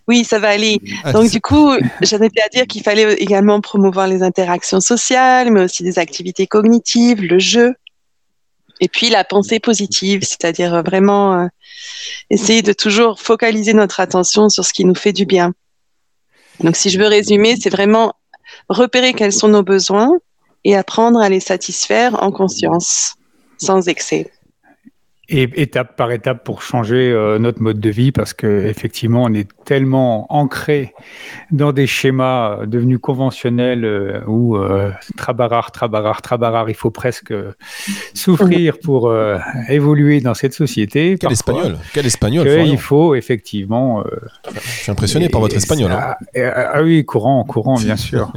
Oui, 0.08 0.24
ça 0.24 0.40
va 0.40 0.50
aller. 0.50 0.82
Ah, 1.04 1.14
Donc 1.14 1.30
du 1.30 1.42
coup, 1.42 1.72
j'en 2.02 2.22
étais 2.22 2.42
à 2.42 2.50
dire 2.50 2.68
qu'il 2.68 2.84
fallait 2.84 3.14
également 3.16 3.62
promouvoir 3.62 4.08
les 4.08 4.24
interactions 4.24 4.82
sociales, 4.82 5.52
mais 5.52 5.64
aussi 5.64 5.84
des 5.84 6.00
activités 6.00 6.48
cognitives, 6.48 7.22
le 7.22 7.40
jeu, 7.40 7.76
et 8.82 8.88
puis 8.88 9.10
la 9.10 9.24
pensée 9.24 9.60
positive, 9.60 10.24
c'est-à-dire 10.24 10.84
vraiment 10.84 11.40
euh, 11.40 11.48
essayer 12.30 12.62
de 12.62 12.74
toujours 12.74 13.22
focaliser 13.22 13.74
notre 13.74 14.00
attention 14.00 14.50
sur 14.50 14.66
ce 14.66 14.74
qui 14.74 14.86
nous 14.86 14.96
fait 14.96 15.14
du 15.14 15.26
bien. 15.26 15.54
Donc 16.60 16.76
si 16.76 16.90
je 16.90 17.00
veux 17.00 17.08
résumer, 17.08 17.56
c'est 17.60 17.70
vraiment 17.70 18.14
repérer 18.70 19.14
quels 19.14 19.34
sont 19.34 19.48
nos 19.48 19.64
besoins 19.64 20.12
et 20.64 20.76
apprendre 20.76 21.20
à 21.20 21.30
les 21.30 21.40
satisfaire 21.40 22.22
en 22.24 22.32
conscience, 22.32 23.16
sans 23.58 23.88
excès 23.88 24.32
et 25.30 25.50
étape 25.62 25.96
par 25.96 26.12
étape 26.12 26.44
pour 26.44 26.62
changer 26.62 27.12
euh, 27.12 27.40
notre 27.40 27.62
mode 27.62 27.80
de 27.80 27.90
vie 27.90 28.12
parce 28.12 28.34
que 28.34 28.66
effectivement 28.66 29.24
on 29.24 29.34
est 29.34 29.50
tellement 29.66 30.32
ancré 30.32 30.94
dans 31.52 31.72
des 31.72 31.88
schémas 31.88 32.60
euh, 32.60 32.66
devenus 32.66 33.00
conventionnels 33.02 33.86
euh, 33.86 34.22
où 34.28 34.56
euh, 34.56 34.92
trabarar 35.18 35.72
trabarar 35.72 36.22
trabarar 36.22 36.70
il 36.70 36.76
faut 36.76 36.92
presque 36.92 37.34
souffrir 38.14 38.78
pour 38.80 39.14
évoluer 39.70 40.22
dans 40.22 40.34
cette 40.34 40.54
société. 40.54 41.18
Quel 41.20 41.32
espagnol 41.32 41.78
quel 41.94 42.06
espagnol 42.06 42.48
il 42.66 42.78
faut 42.78 43.16
effectivement 43.16 44.04
je 44.54 44.60
suis 44.60 44.92
impressionné 44.92 45.30
par 45.30 45.42
votre 45.42 45.56
espagnol 45.56 45.92
hein. 45.92 46.16
ah, 46.36 46.84
oui 46.84 47.04
courant 47.06 47.44
courant 47.44 47.76
bien 47.76 47.98
sûr. 48.08 48.32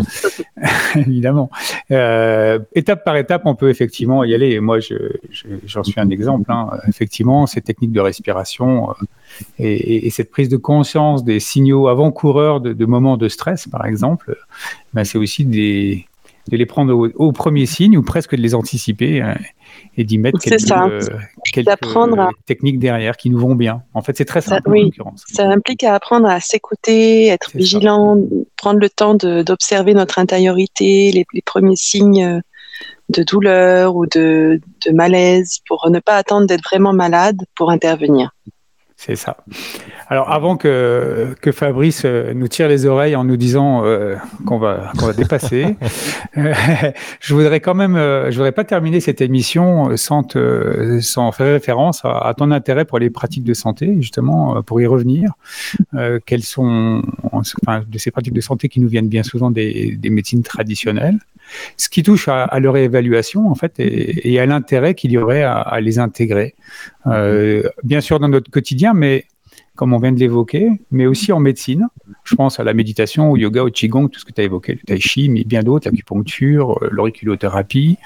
Évidemment 0.97 1.51
étape 1.91 3.05
par 3.05 3.17
étape 3.17 3.43
on 3.45 3.55
peut 3.55 3.71
effectivement 3.71 4.25
y 4.25 4.35
aller. 4.35 4.61
Moi 4.61 4.79
j'en 5.65 5.85
suis 5.85 6.01
un 6.01 6.11
exemple 6.11 6.51
hein. 6.53 6.71
Effectivement, 6.89 7.47
ces 7.47 7.61
techniques 7.61 7.93
de 7.93 8.01
respiration 8.01 8.91
euh, 8.91 8.95
et, 9.59 10.11
cette 10.11 10.31
prise 10.31 10.49
de 10.49 10.57
conscience 10.57 11.25
des 11.25 11.41
signaux 11.41 11.89
avant-coureurs 11.89 12.61
de, 12.61 12.85
moments 12.85 13.17
de 13.17 13.29
stress, 13.29 13.67
par 13.69 13.87
exemple, 13.87 14.37
ben 14.95 15.05
c'est 15.05 15.19
aussi 15.19 15.45
de 16.49 16.57
les 16.57 16.67
prendre 16.67 17.11
au, 17.15 17.33
premier 17.33 17.67
signe 17.67 17.97
ou 17.97 18.03
presque 18.03 18.35
de 18.35 18.41
les 18.41 18.55
anticiper 18.55 19.21
hein, 19.21 19.37
et 19.97 20.05
d'y 20.05 20.19
mettre 20.19 20.39
quelques, 20.39 20.61
ça. 20.61 20.89
techniques 22.47 22.79
derrière 22.79 23.17
qui 23.17 23.31
nous 23.31 23.39
vont 23.39 23.55
bien. 23.55 23.83
En 23.95 24.03
fait, 24.03 24.17
c'est 24.17 24.25
très 24.25 24.41
simple. 24.41 24.71
Ça, 25.27 25.49
implique 25.49 25.85
à 25.85 25.95
apprendre 25.95 26.29
à 26.29 26.41
s'écouter, 26.41 27.27
être 27.27 27.51
vigilant, 27.55 28.17
prendre 28.57 28.81
le 28.81 28.89
temps 28.89 29.15
d'observer 29.15 29.95
notre 29.95 30.19
intériorité, 30.19 31.13
les, 31.13 31.43
premiers 31.43 31.77
signes 31.77 32.43
de 33.11 33.23
douleur 33.23 33.97
ou 33.97 34.07
de, 34.07 34.61
malaise 34.93 35.59
pour 35.67 35.89
ne 35.91 36.01
pas 36.01 36.17
attendre 36.17 36.47
d'être 36.47 36.65
vraiment 36.65 36.93
malade 36.93 37.43
pour 37.55 37.71
intervenir. 37.71 38.31
C'est 39.01 39.15
ça. 39.15 39.37
Alors 40.09 40.29
avant 40.33 40.57
que, 40.57 41.29
que 41.41 41.53
Fabrice 41.53 42.03
euh, 42.05 42.35
nous 42.35 42.49
tire 42.49 42.67
les 42.67 42.85
oreilles 42.85 43.15
en 43.15 43.23
nous 43.23 43.37
disant 43.37 43.85
euh, 43.85 44.17
qu'on 44.45 44.59
va, 44.59 44.91
qu'on 44.99 45.07
va 45.07 45.13
dépasser, 45.13 45.77
euh, 46.37 46.53
je 47.21 47.33
voudrais 47.33 47.61
quand 47.61 47.77
même, 47.77 47.95
je 47.95 48.35
voudrais 48.35 48.51
pas 48.51 48.65
terminer 48.65 48.99
cette 48.99 49.21
émission 49.21 49.97
sans, 49.97 50.27
sans 51.01 51.31
faire 51.31 51.53
référence 51.53 52.01
à, 52.03 52.35
ton 52.37 52.51
intérêt 52.51 52.85
pour 52.85 52.99
les 52.99 53.09
pratiques 53.09 53.45
de 53.45 53.55
santé, 53.55 53.95
justement, 54.01 54.63
pour 54.65 54.81
y 54.81 54.87
revenir. 54.87 55.31
quelles 56.27 56.43
sont 56.43 57.03
enfin, 57.31 57.85
de 57.87 57.99
ces 57.99 58.11
pratiques 58.11 58.35
de 58.35 58.41
santé 58.41 58.69
qui 58.69 58.81
nous 58.81 58.89
viennent 58.89 59.09
bien 59.09 59.23
souvent 59.23 59.53
des, 59.53 59.97
des 59.97 60.11
médecines 60.11 60.43
traditionnelles 60.43 61.19
ce 61.77 61.89
qui 61.89 62.03
touche 62.03 62.29
à, 62.29 62.59
leur 62.61 62.77
évaluation 62.77 63.49
en 63.49 63.55
fait 63.55 63.75
et, 63.79 64.39
à 64.39 64.47
l'intérêt 64.47 64.95
qu'il 64.95 65.13
y 65.13 65.19
aurait 65.19 65.43
à, 65.43 65.81
les 65.81 65.99
intégrer. 65.99 66.55
Euh, 67.07 67.63
bien 67.83 68.01
sûr 68.01 68.21
dans 68.21 68.29
notre 68.29 68.51
quotidien, 68.51 68.95
mais 68.95 69.27
comme 69.79 69.93
on 69.93 69.99
vient 70.01 70.11
de 70.11 70.19
l'évoquer, 70.19 70.71
mais 70.91 71.07
aussi 71.07 71.31
en 71.31 71.39
médecine. 71.39 71.87
Je 72.25 72.35
pense 72.35 72.59
à 72.59 72.65
la 72.65 72.75
méditation, 72.75 73.31
au 73.31 73.37
yoga, 73.37 73.63
au 73.63 73.71
qigong, 73.71 74.09
tout 74.09 74.19
ce 74.19 74.25
que 74.25 74.33
tu 74.33 74.41
as 74.41 74.45
évoqué, 74.45 74.73
le 74.73 74.81
tai 74.81 74.99
chi, 74.99 75.29
mais 75.29 75.45
bien 75.45 75.63
d'autres, 75.63 75.89
l'acupuncture, 75.89 76.83
euh, 76.83 76.89
l'auriculothérapie. 76.91 77.97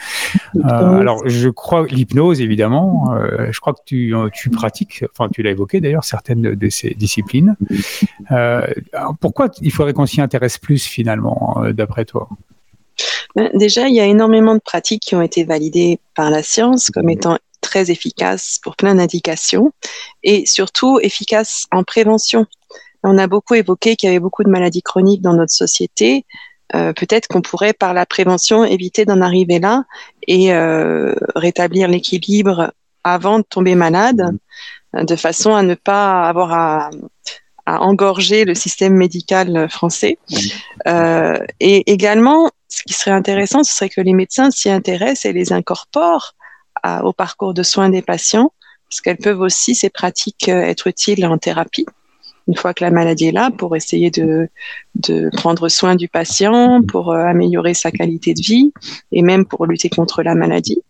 Euh, 0.54 0.60
alors, 0.68 1.26
je 1.26 1.48
crois 1.48 1.86
l'hypnose, 1.86 2.42
évidemment. 2.42 3.14
Euh, 3.14 3.50
je 3.50 3.58
crois 3.58 3.72
que 3.72 3.80
tu, 3.86 4.14
tu 4.34 4.50
pratiques, 4.50 5.02
enfin, 5.12 5.30
tu 5.30 5.42
l'as 5.42 5.52
évoqué 5.52 5.80
d'ailleurs, 5.80 6.04
certaines 6.04 6.42
de 6.42 6.68
ces 6.68 6.90
disciplines. 6.90 7.56
pourquoi 9.20 9.48
il 9.62 9.72
faudrait 9.72 9.94
qu'on 9.94 10.04
s'y 10.04 10.20
intéresse 10.20 10.58
plus 10.58 10.84
finalement, 10.84 11.64
d'après 11.72 12.04
toi? 12.04 12.28
Déjà, 13.54 13.88
il 13.88 13.94
y 13.94 14.00
a 14.00 14.06
énormément 14.06 14.54
de 14.54 14.60
pratiques 14.60 15.02
qui 15.02 15.14
ont 15.14 15.22
été 15.22 15.44
validées 15.44 15.98
par 16.14 16.30
la 16.30 16.42
science 16.42 16.90
comme 16.90 17.08
étant 17.08 17.38
très 17.60 17.90
efficace 17.90 18.58
pour 18.62 18.76
plein 18.76 18.96
d'indications 18.96 19.72
et 20.22 20.44
surtout 20.46 20.98
efficace 21.00 21.66
en 21.72 21.84
prévention. 21.84 22.46
On 23.02 23.18
a 23.18 23.26
beaucoup 23.26 23.54
évoqué 23.54 23.96
qu'il 23.96 24.08
y 24.08 24.10
avait 24.10 24.20
beaucoup 24.20 24.44
de 24.44 24.50
maladies 24.50 24.82
chroniques 24.82 25.22
dans 25.22 25.34
notre 25.34 25.52
société. 25.52 26.26
Euh, 26.74 26.92
peut-être 26.92 27.28
qu'on 27.28 27.42
pourrait, 27.42 27.72
par 27.72 27.94
la 27.94 28.06
prévention, 28.06 28.64
éviter 28.64 29.04
d'en 29.04 29.20
arriver 29.20 29.58
là 29.58 29.84
et 30.26 30.52
euh, 30.52 31.14
rétablir 31.34 31.88
l'équilibre 31.88 32.72
avant 33.04 33.38
de 33.38 33.44
tomber 33.44 33.74
malade, 33.74 34.36
de 34.94 35.16
façon 35.16 35.54
à 35.54 35.62
ne 35.62 35.74
pas 35.74 36.28
avoir 36.28 36.52
à, 36.52 36.90
engorger 37.66 38.44
le 38.44 38.54
système 38.54 38.94
médical 38.94 39.68
français. 39.70 40.18
Euh, 40.86 41.38
et 41.60 41.90
également, 41.90 42.50
ce 42.72 42.82
qui 42.84 42.94
serait 42.94 43.10
intéressant, 43.10 43.62
ce 43.62 43.74
serait 43.74 43.90
que 43.90 44.00
les 44.00 44.14
médecins 44.14 44.50
s'y 44.50 44.70
intéressent 44.70 45.26
et 45.26 45.32
les 45.32 45.52
incorporent 45.52 46.34
au 47.04 47.12
parcours 47.12 47.54
de 47.54 47.62
soins 47.62 47.90
des 47.90 48.02
patients, 48.02 48.52
parce 48.88 49.00
qu'elles 49.02 49.18
peuvent 49.18 49.40
aussi, 49.40 49.74
ces 49.74 49.90
pratiques, 49.90 50.48
euh, 50.48 50.62
être 50.62 50.86
utiles 50.86 51.24
en 51.26 51.38
thérapie 51.38 51.86
une 52.48 52.56
fois 52.56 52.74
que 52.74 52.82
la 52.84 52.90
maladie 52.90 53.26
est 53.26 53.32
là, 53.32 53.50
pour 53.56 53.76
essayer 53.76 54.10
de, 54.10 54.48
de 54.96 55.30
prendre 55.32 55.68
soin 55.68 55.94
du 55.94 56.08
patient, 56.08 56.82
pour 56.82 57.12
euh, 57.12 57.24
améliorer 57.24 57.72
sa 57.72 57.92
qualité 57.92 58.34
de 58.34 58.42
vie 58.42 58.72
et 59.12 59.22
même 59.22 59.46
pour 59.46 59.66
lutter 59.66 59.88
contre 59.88 60.24
la 60.24 60.34
maladie. 60.34 60.82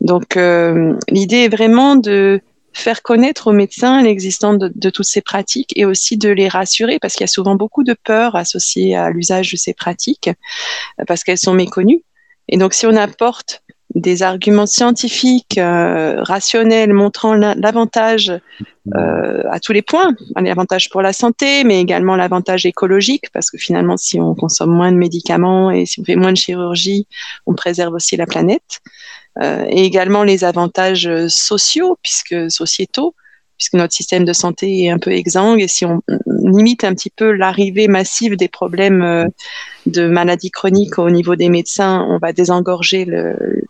Donc, 0.00 0.36
euh, 0.36 0.94
l'idée 1.08 1.44
est 1.44 1.48
vraiment 1.48 1.96
de 1.96 2.40
faire 2.72 3.02
connaître 3.02 3.48
aux 3.48 3.52
médecins 3.52 4.02
l'existence 4.02 4.58
de, 4.58 4.72
de, 4.74 4.90
toutes 4.90 5.06
ces 5.06 5.20
pratiques 5.20 5.72
et 5.76 5.84
aussi 5.84 6.16
de 6.16 6.30
les 6.30 6.48
rassurer 6.48 6.98
parce 6.98 7.14
qu'il 7.14 7.22
y 7.22 7.24
a 7.24 7.28
souvent 7.28 7.54
beaucoup 7.54 7.84
de 7.84 7.94
peur 7.94 8.36
associée 8.36 8.96
à 8.96 9.10
l'usage 9.10 9.50
de 9.52 9.56
ces 9.56 9.74
pratiques 9.74 10.30
parce 11.06 11.24
qu'elles 11.24 11.38
sont 11.38 11.54
méconnues. 11.54 12.02
Et 12.48 12.56
donc, 12.56 12.74
si 12.74 12.86
on 12.86 12.96
apporte 12.96 13.62
des 13.94 14.22
arguments 14.22 14.66
scientifiques, 14.66 15.58
euh, 15.58 16.22
rationnels, 16.22 16.92
montrant 16.92 17.34
l'avantage 17.34 18.32
euh, 18.94 19.42
à 19.50 19.60
tous 19.60 19.72
les 19.72 19.82
points, 19.82 20.14
l'avantage 20.36 20.88
pour 20.88 21.02
la 21.02 21.12
santé, 21.12 21.64
mais 21.64 21.80
également 21.80 22.16
l'avantage 22.16 22.64
écologique, 22.64 23.26
parce 23.32 23.50
que 23.50 23.58
finalement, 23.58 23.96
si 23.96 24.18
on 24.18 24.34
consomme 24.34 24.70
moins 24.70 24.92
de 24.92 24.96
médicaments 24.96 25.70
et 25.70 25.84
si 25.84 26.00
on 26.00 26.04
fait 26.04 26.16
moins 26.16 26.32
de 26.32 26.38
chirurgie, 26.38 27.06
on 27.46 27.54
préserve 27.54 27.94
aussi 27.94 28.16
la 28.16 28.26
planète. 28.26 28.80
Euh, 29.40 29.64
et 29.68 29.84
également 29.84 30.24
les 30.24 30.44
avantages 30.44 31.10
sociaux, 31.28 31.98
puisque 32.02 32.50
sociétaux, 32.50 33.14
puisque 33.56 33.74
notre 33.74 33.94
système 33.94 34.24
de 34.24 34.32
santé 34.32 34.84
est 34.84 34.90
un 34.90 34.98
peu 34.98 35.12
exsangue 35.12 35.60
et 35.60 35.68
si 35.68 35.84
on 35.84 36.02
limite 36.26 36.84
un 36.84 36.94
petit 36.94 37.10
peu 37.10 37.30
l'arrivée 37.32 37.86
massive 37.86 38.36
des 38.36 38.48
problèmes 38.48 39.02
euh, 39.02 39.26
de 39.86 40.08
maladies 40.08 40.50
chroniques 40.50 40.98
au 40.98 41.10
niveau 41.10 41.36
des 41.36 41.48
médecins, 41.48 42.04
on 42.08 42.18
va 42.18 42.32
désengorger 42.32 43.04
le, 43.04 43.62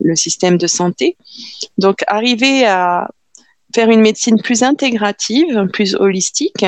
le 0.00 0.16
système 0.16 0.56
de 0.56 0.66
santé. 0.66 1.16
Donc 1.76 2.04
arriver 2.06 2.64
à 2.66 3.10
faire 3.74 3.90
une 3.90 4.00
médecine 4.00 4.40
plus 4.40 4.62
intégrative, 4.62 5.66
plus 5.72 5.94
holistique, 5.94 6.64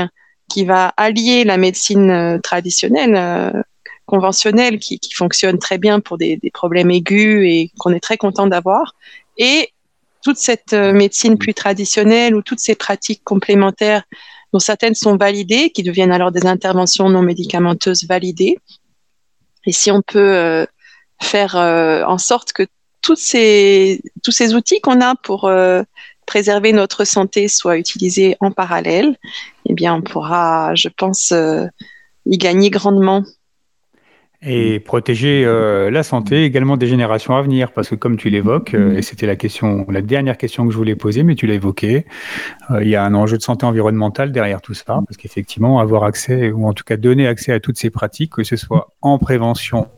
qui 0.50 0.64
va 0.64 0.92
allier 0.96 1.44
la 1.44 1.56
médecine 1.56 2.10
euh, 2.10 2.38
traditionnelle, 2.38 3.64
euh, 4.14 4.18
conventionnelle, 4.18 4.78
qui, 4.78 4.98
qui, 4.98 5.14
fonctionne 5.14 5.58
très 5.58 5.78
bien 5.78 6.00
pour 6.00 6.18
des, 6.18 6.40
problèmes 6.52 6.90
aigus 6.90 7.44
et 7.46 7.70
qu'on 7.78 7.92
est 7.92 8.00
très 8.00 8.16
content 8.16 8.46
d'avoir, 8.46 8.94
et 9.38 9.70
toute 10.24 10.38
cette 10.38 10.72
euh, 10.72 10.92
médecine 10.92 11.36
plus 11.36 11.54
traditionnelle 11.54 12.34
ou 12.34 12.42
toutes 12.42 12.60
ces 12.60 12.74
pratiques 12.74 13.22
complémentaires 13.24 14.02
dont 14.52 14.58
certaines 14.58 14.94
sont 14.94 15.16
validées, 15.16 15.70
qui 15.70 15.82
deviennent 15.82 16.12
alors 16.12 16.32
des 16.32 16.46
interventions 16.46 17.10
non 17.10 17.22
médicamenteuses 17.22 18.04
validées. 18.04 18.58
Et 19.66 19.72
si 19.72 19.90
on 19.90 20.00
peut 20.00 20.18
euh, 20.18 20.64
faire 21.20 21.56
euh, 21.56 22.04
en 22.04 22.18
sorte 22.18 22.52
que 22.52 22.62
tous 23.02 23.16
ces, 23.16 24.00
tous 24.22 24.30
ces 24.30 24.54
outils 24.54 24.80
qu'on 24.80 25.02
a 25.02 25.14
pour 25.14 25.50
préserver 26.24 26.72
notre 26.72 27.04
santé 27.04 27.48
soient 27.48 27.76
utilisés 27.76 28.34
en 28.40 28.50
parallèle, 28.50 29.18
eh 29.66 29.74
bien, 29.74 29.94
on 29.96 30.00
pourra, 30.00 30.74
je 30.74 30.88
pense, 30.88 31.34
y 32.24 32.38
gagner 32.38 32.70
grandement 32.70 33.22
et 34.44 34.78
protéger 34.80 35.44
euh, 35.44 35.90
la 35.90 36.02
santé 36.02 36.44
également 36.44 36.76
des 36.76 36.86
générations 36.86 37.34
à 37.34 37.42
venir. 37.42 37.72
Parce 37.72 37.88
que 37.88 37.94
comme 37.94 38.16
tu 38.16 38.30
l'évoques 38.30 38.74
euh, 38.74 38.96
et 38.96 39.02
c'était 39.02 39.26
la 39.26 39.36
question 39.36 39.86
la 39.88 40.02
dernière 40.02 40.36
question 40.36 40.66
que 40.66 40.72
je 40.72 40.76
voulais 40.76 40.96
poser 40.96 41.22
mais 41.22 41.34
tu 41.34 41.46
l'as 41.46 41.54
évoqué 41.54 42.04
euh, 42.70 42.82
il 42.82 42.88
y 42.88 42.96
a 42.96 43.04
un 43.04 43.14
enjeu 43.14 43.36
de 43.38 43.42
santé 43.42 43.66
environnementale 43.66 44.32
derrière 44.32 44.60
tout 44.60 44.74
ça. 44.74 45.00
Parce 45.06 45.16
qu'effectivement 45.16 45.80
avoir 45.80 46.04
accès 46.04 46.50
ou 46.50 46.66
en 46.66 46.72
tout 46.72 46.84
cas 46.84 46.96
donner 46.96 47.26
accès 47.26 47.52
à 47.52 47.60
toutes 47.60 47.78
ces 47.78 47.90
pratiques 47.90 48.32
que 48.32 48.44
ce 48.44 48.56
soit 48.56 48.92
en 49.00 49.18
prévention 49.18 49.88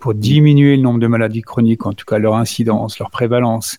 pour 0.00 0.14
diminuer 0.14 0.76
le 0.76 0.82
nombre 0.82 1.00
de 1.00 1.06
maladies 1.06 1.42
chroniques, 1.42 1.84
en 1.84 1.92
tout 1.92 2.06
cas 2.06 2.16
leur 2.16 2.34
incidence, 2.34 2.98
leur 2.98 3.10
prévalence, 3.10 3.76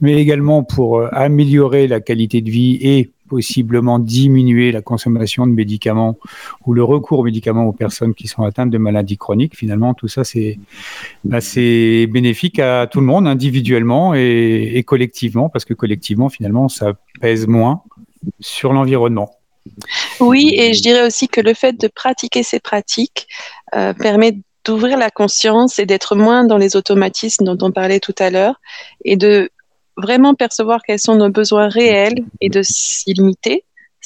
mais 0.00 0.14
également 0.14 0.64
pour 0.64 1.06
améliorer 1.14 1.86
la 1.86 2.00
qualité 2.00 2.40
de 2.40 2.50
vie 2.50 2.78
et 2.80 3.12
possiblement 3.28 3.98
diminuer 3.98 4.72
la 4.72 4.82
consommation 4.82 5.46
de 5.46 5.52
médicaments 5.52 6.16
ou 6.64 6.74
le 6.74 6.82
recours 6.82 7.20
aux 7.20 7.24
médicaments 7.24 7.64
aux 7.64 7.72
personnes 7.72 8.14
qui 8.14 8.28
sont 8.28 8.42
atteintes 8.42 8.70
de 8.70 8.78
maladies 8.78 9.16
chroniques. 9.16 9.56
Finalement, 9.56 9.94
tout 9.94 10.08
ça, 10.08 10.24
c'est 10.24 10.58
bah, 11.24 11.38
bénéfique 11.56 12.58
à 12.58 12.86
tout 12.86 13.00
le 13.00 13.06
monde, 13.06 13.26
individuellement 13.26 14.14
et, 14.14 14.82
collectivement, 14.86 15.48
parce 15.48 15.64
que 15.64 15.74
collectivement, 15.74 16.28
finalement, 16.28 16.68
ça 16.68 16.94
pèse 17.20 17.46
moins 17.46 17.82
sur 18.40 18.72
l'environnement. 18.72 19.30
Oui, 20.20 20.54
et 20.56 20.74
je 20.74 20.82
dirais 20.82 21.04
aussi 21.06 21.28
que 21.28 21.40
le 21.40 21.54
fait 21.54 21.78
de 21.78 21.88
pratiquer 21.88 22.42
ces 22.42 22.60
pratiques 22.60 23.26
euh, 23.74 23.92
permet 23.92 24.38
d'ouvrir 24.64 24.96
la 24.98 25.10
conscience 25.10 25.78
et 25.78 25.86
d'être 25.86 26.16
moins 26.16 26.44
dans 26.44 26.58
les 26.58 26.76
automatismes 26.76 27.44
dont 27.44 27.58
on 27.66 27.70
parlait 27.70 28.00
tout 28.00 28.14
à 28.18 28.30
l'heure 28.30 28.60
et 29.04 29.16
de 29.16 29.50
vraiment 29.96 30.34
percevoir 30.34 30.80
quels 30.86 30.98
sont 30.98 31.16
nos 31.16 31.30
besoins 31.30 31.68
réels 31.68 32.24
et 32.40 32.48
de 32.48 32.62
s'y 32.62 33.14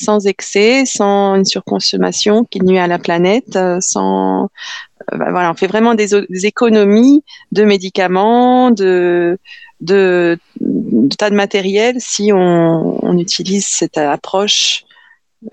sans 0.01 0.27
excès, 0.27 0.85
sans 0.87 1.35
une 1.35 1.45
surconsommation 1.45 2.45
qui 2.45 2.63
nuit 2.63 2.79
à 2.79 2.87
la 2.87 2.99
planète, 2.99 3.57
euh, 3.57 3.79
sans 3.81 4.45
euh, 4.45 5.19
bah, 5.19 5.31
voilà, 5.31 5.51
on 5.51 5.55
fait 5.55 5.67
vraiment 5.67 5.95
des, 5.95 6.15
économies 6.47 7.23
de 7.53 7.65
médicaments, 7.65 8.71
de, 8.71 9.39
tas 9.87 11.31
de 11.31 11.35
matériel 11.35 11.97
si 11.99 12.33
on, 12.33 13.19
utilise 13.19 13.67
cette 13.67 13.99
approche. 13.99 14.85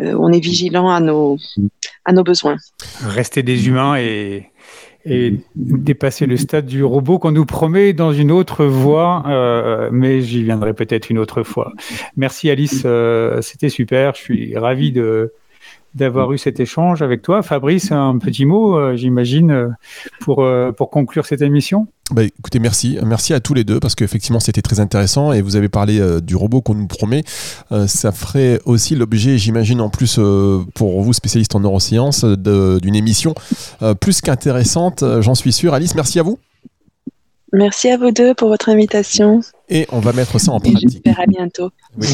Euh, 0.01 0.15
on 0.19 0.31
est 0.31 0.39
vigilant 0.39 0.89
à 0.89 0.99
nos 0.99 1.37
besoins. 2.23 2.57
Rester 3.01 3.43
des 3.43 3.67
humains 3.67 3.97
et 3.97 4.51
et 5.07 5.39
dépasser 5.55 6.25
le 6.25 6.37
stade 6.37 6.65
du 6.65 6.83
robot 6.83 7.19
qu'on 7.19 7.31
nous 7.31 7.45
promet 7.45 7.93
dans 7.93 8.11
une 8.11 8.31
autre 8.31 8.65
voie, 8.65 9.23
euh, 9.27 9.89
mais 9.91 10.21
j'y 10.21 10.43
viendrai 10.43 10.73
peut-être 10.73 11.09
une 11.09 11.17
autre 11.17 11.43
fois. 11.43 11.73
Merci 12.15 12.49
Alice, 12.49 12.83
euh, 12.85 13.41
c'était 13.41 13.69
super, 13.69 14.15
je 14.15 14.21
suis 14.21 14.57
ravi 14.57 14.91
de, 14.91 15.33
d'avoir 15.97 16.31
eu 16.31 16.37
cet 16.37 16.59
échange 16.59 17.01
avec 17.01 17.21
toi. 17.21 17.41
Fabrice, 17.41 17.91
un 17.91 18.17
petit 18.19 18.45
mot, 18.45 18.77
euh, 18.77 18.95
j'imagine, 18.95 19.51
euh, 19.51 19.67
pour, 20.21 20.43
euh, 20.43 20.71
pour 20.71 20.89
conclure 20.89 21.25
cette 21.25 21.41
émission 21.41 21.87
bah, 22.09 22.23
écoutez, 22.23 22.59
merci. 22.59 22.97
Merci 23.05 23.33
à 23.33 23.41
tous 23.41 23.53
les 23.53 23.65
deux 23.65 23.81
parce 23.81 23.93
qu'effectivement, 23.93 24.39
c'était 24.39 24.61
très 24.61 24.79
intéressant 24.79 25.33
et 25.33 25.41
vous 25.41 25.57
avez 25.57 25.67
parlé 25.67 26.01
du 26.21 26.37
robot 26.37 26.61
qu'on 26.61 26.73
nous 26.73 26.87
promet. 26.87 27.25
ça 27.85 28.13
ferait 28.13 28.61
aussi 28.63 28.95
l'objet, 28.95 29.37
j'imagine, 29.37 29.81
en 29.81 29.89
plus 29.89 30.17
pour 30.73 31.01
vous, 31.01 31.11
spécialistes 31.11 31.53
en 31.53 31.59
neurosciences, 31.59 32.23
d'une 32.23 32.95
émission 32.95 33.35
plus 33.99 34.21
qu'intéressante, 34.21 35.03
j'en 35.19 35.35
suis 35.35 35.51
sûr. 35.51 35.73
Alice, 35.73 35.95
merci 35.95 36.17
à 36.17 36.23
vous. 36.23 36.39
Merci 37.53 37.89
à 37.89 37.97
vous 37.97 38.11
deux 38.11 38.33
pour 38.33 38.49
votre 38.49 38.67
invitation. 38.69 39.39
Et 39.69 39.87
on 39.91 39.99
va 39.99 40.11
mettre 40.11 40.39
ça 40.39 40.51
en 40.51 40.59
pratique. 40.59 40.89
J'espère 40.89 41.19
à 41.19 41.25
bientôt. 41.25 41.69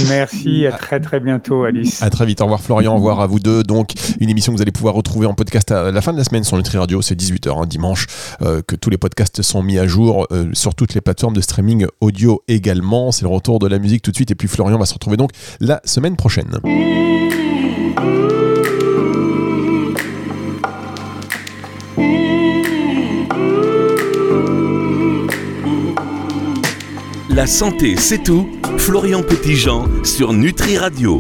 Merci, 0.08 0.66
à 0.68 0.72
très 0.72 1.00
très 1.00 1.20
bientôt 1.20 1.64
Alice. 1.64 2.02
À 2.04 2.10
très 2.10 2.26
vite, 2.26 2.42
au 2.42 2.46
revoir 2.46 2.62
Florian, 2.62 2.94
au 2.94 2.96
revoir 2.98 3.20
à 3.20 3.28
vous 3.28 3.40
deux. 3.40 3.64
Donc 3.64 3.94
une 4.20 4.30
émission 4.30 4.52
que 4.52 4.58
vous 4.58 4.62
allez 4.62 4.72
pouvoir 4.72 4.94
retrouver 4.94 5.26
en 5.26 5.34
podcast 5.34 5.72
à 5.72 5.92
la 5.92 6.02
fin 6.02 6.14
de 6.14 6.18
la 6.18 6.24
semaine 6.24 6.44
sur 6.44 6.58
Nutri 6.58 6.78
Radio, 6.78 7.02
c'est 7.02 7.16
18h 7.16 7.62
hein, 7.62 7.66
dimanche, 7.66 8.08
euh, 8.42 8.62
que 8.62 8.76
tous 8.76 8.90
les 8.90 8.98
podcasts 8.98 9.42
sont 9.42 9.64
mis 9.64 9.80
à 9.80 9.88
jour 9.88 10.28
euh, 10.32 10.50
sur 10.54 10.76
toutes 10.76 10.94
les 10.94 11.02
plateformes 11.02 11.36
de 11.36 11.42
streaming 11.42 11.88
audio 12.00 12.44
également. 12.48 13.12
C'est 13.12 13.24
le 13.24 13.30
retour 13.30 13.60
de 13.60 13.68
la 13.68 13.80
musique 13.80 14.04
tout 14.04 14.12
de 14.12 14.16
suite 14.16 14.32
et 14.32 14.36
puis 14.36 14.48
Florian 14.48 14.78
va 14.78 14.86
se 14.86 14.94
retrouver 14.94 15.18
donc 15.18 15.32
la 15.60 15.82
semaine 15.84 16.16
prochaine. 16.16 16.60
La 27.36 27.48
santé, 27.48 27.96
c'est 27.98 28.22
tout. 28.22 28.48
Florian 28.78 29.24
Petitjean 29.24 29.88
sur 30.04 30.34
Nutri 30.34 30.78
Radio. 30.78 31.12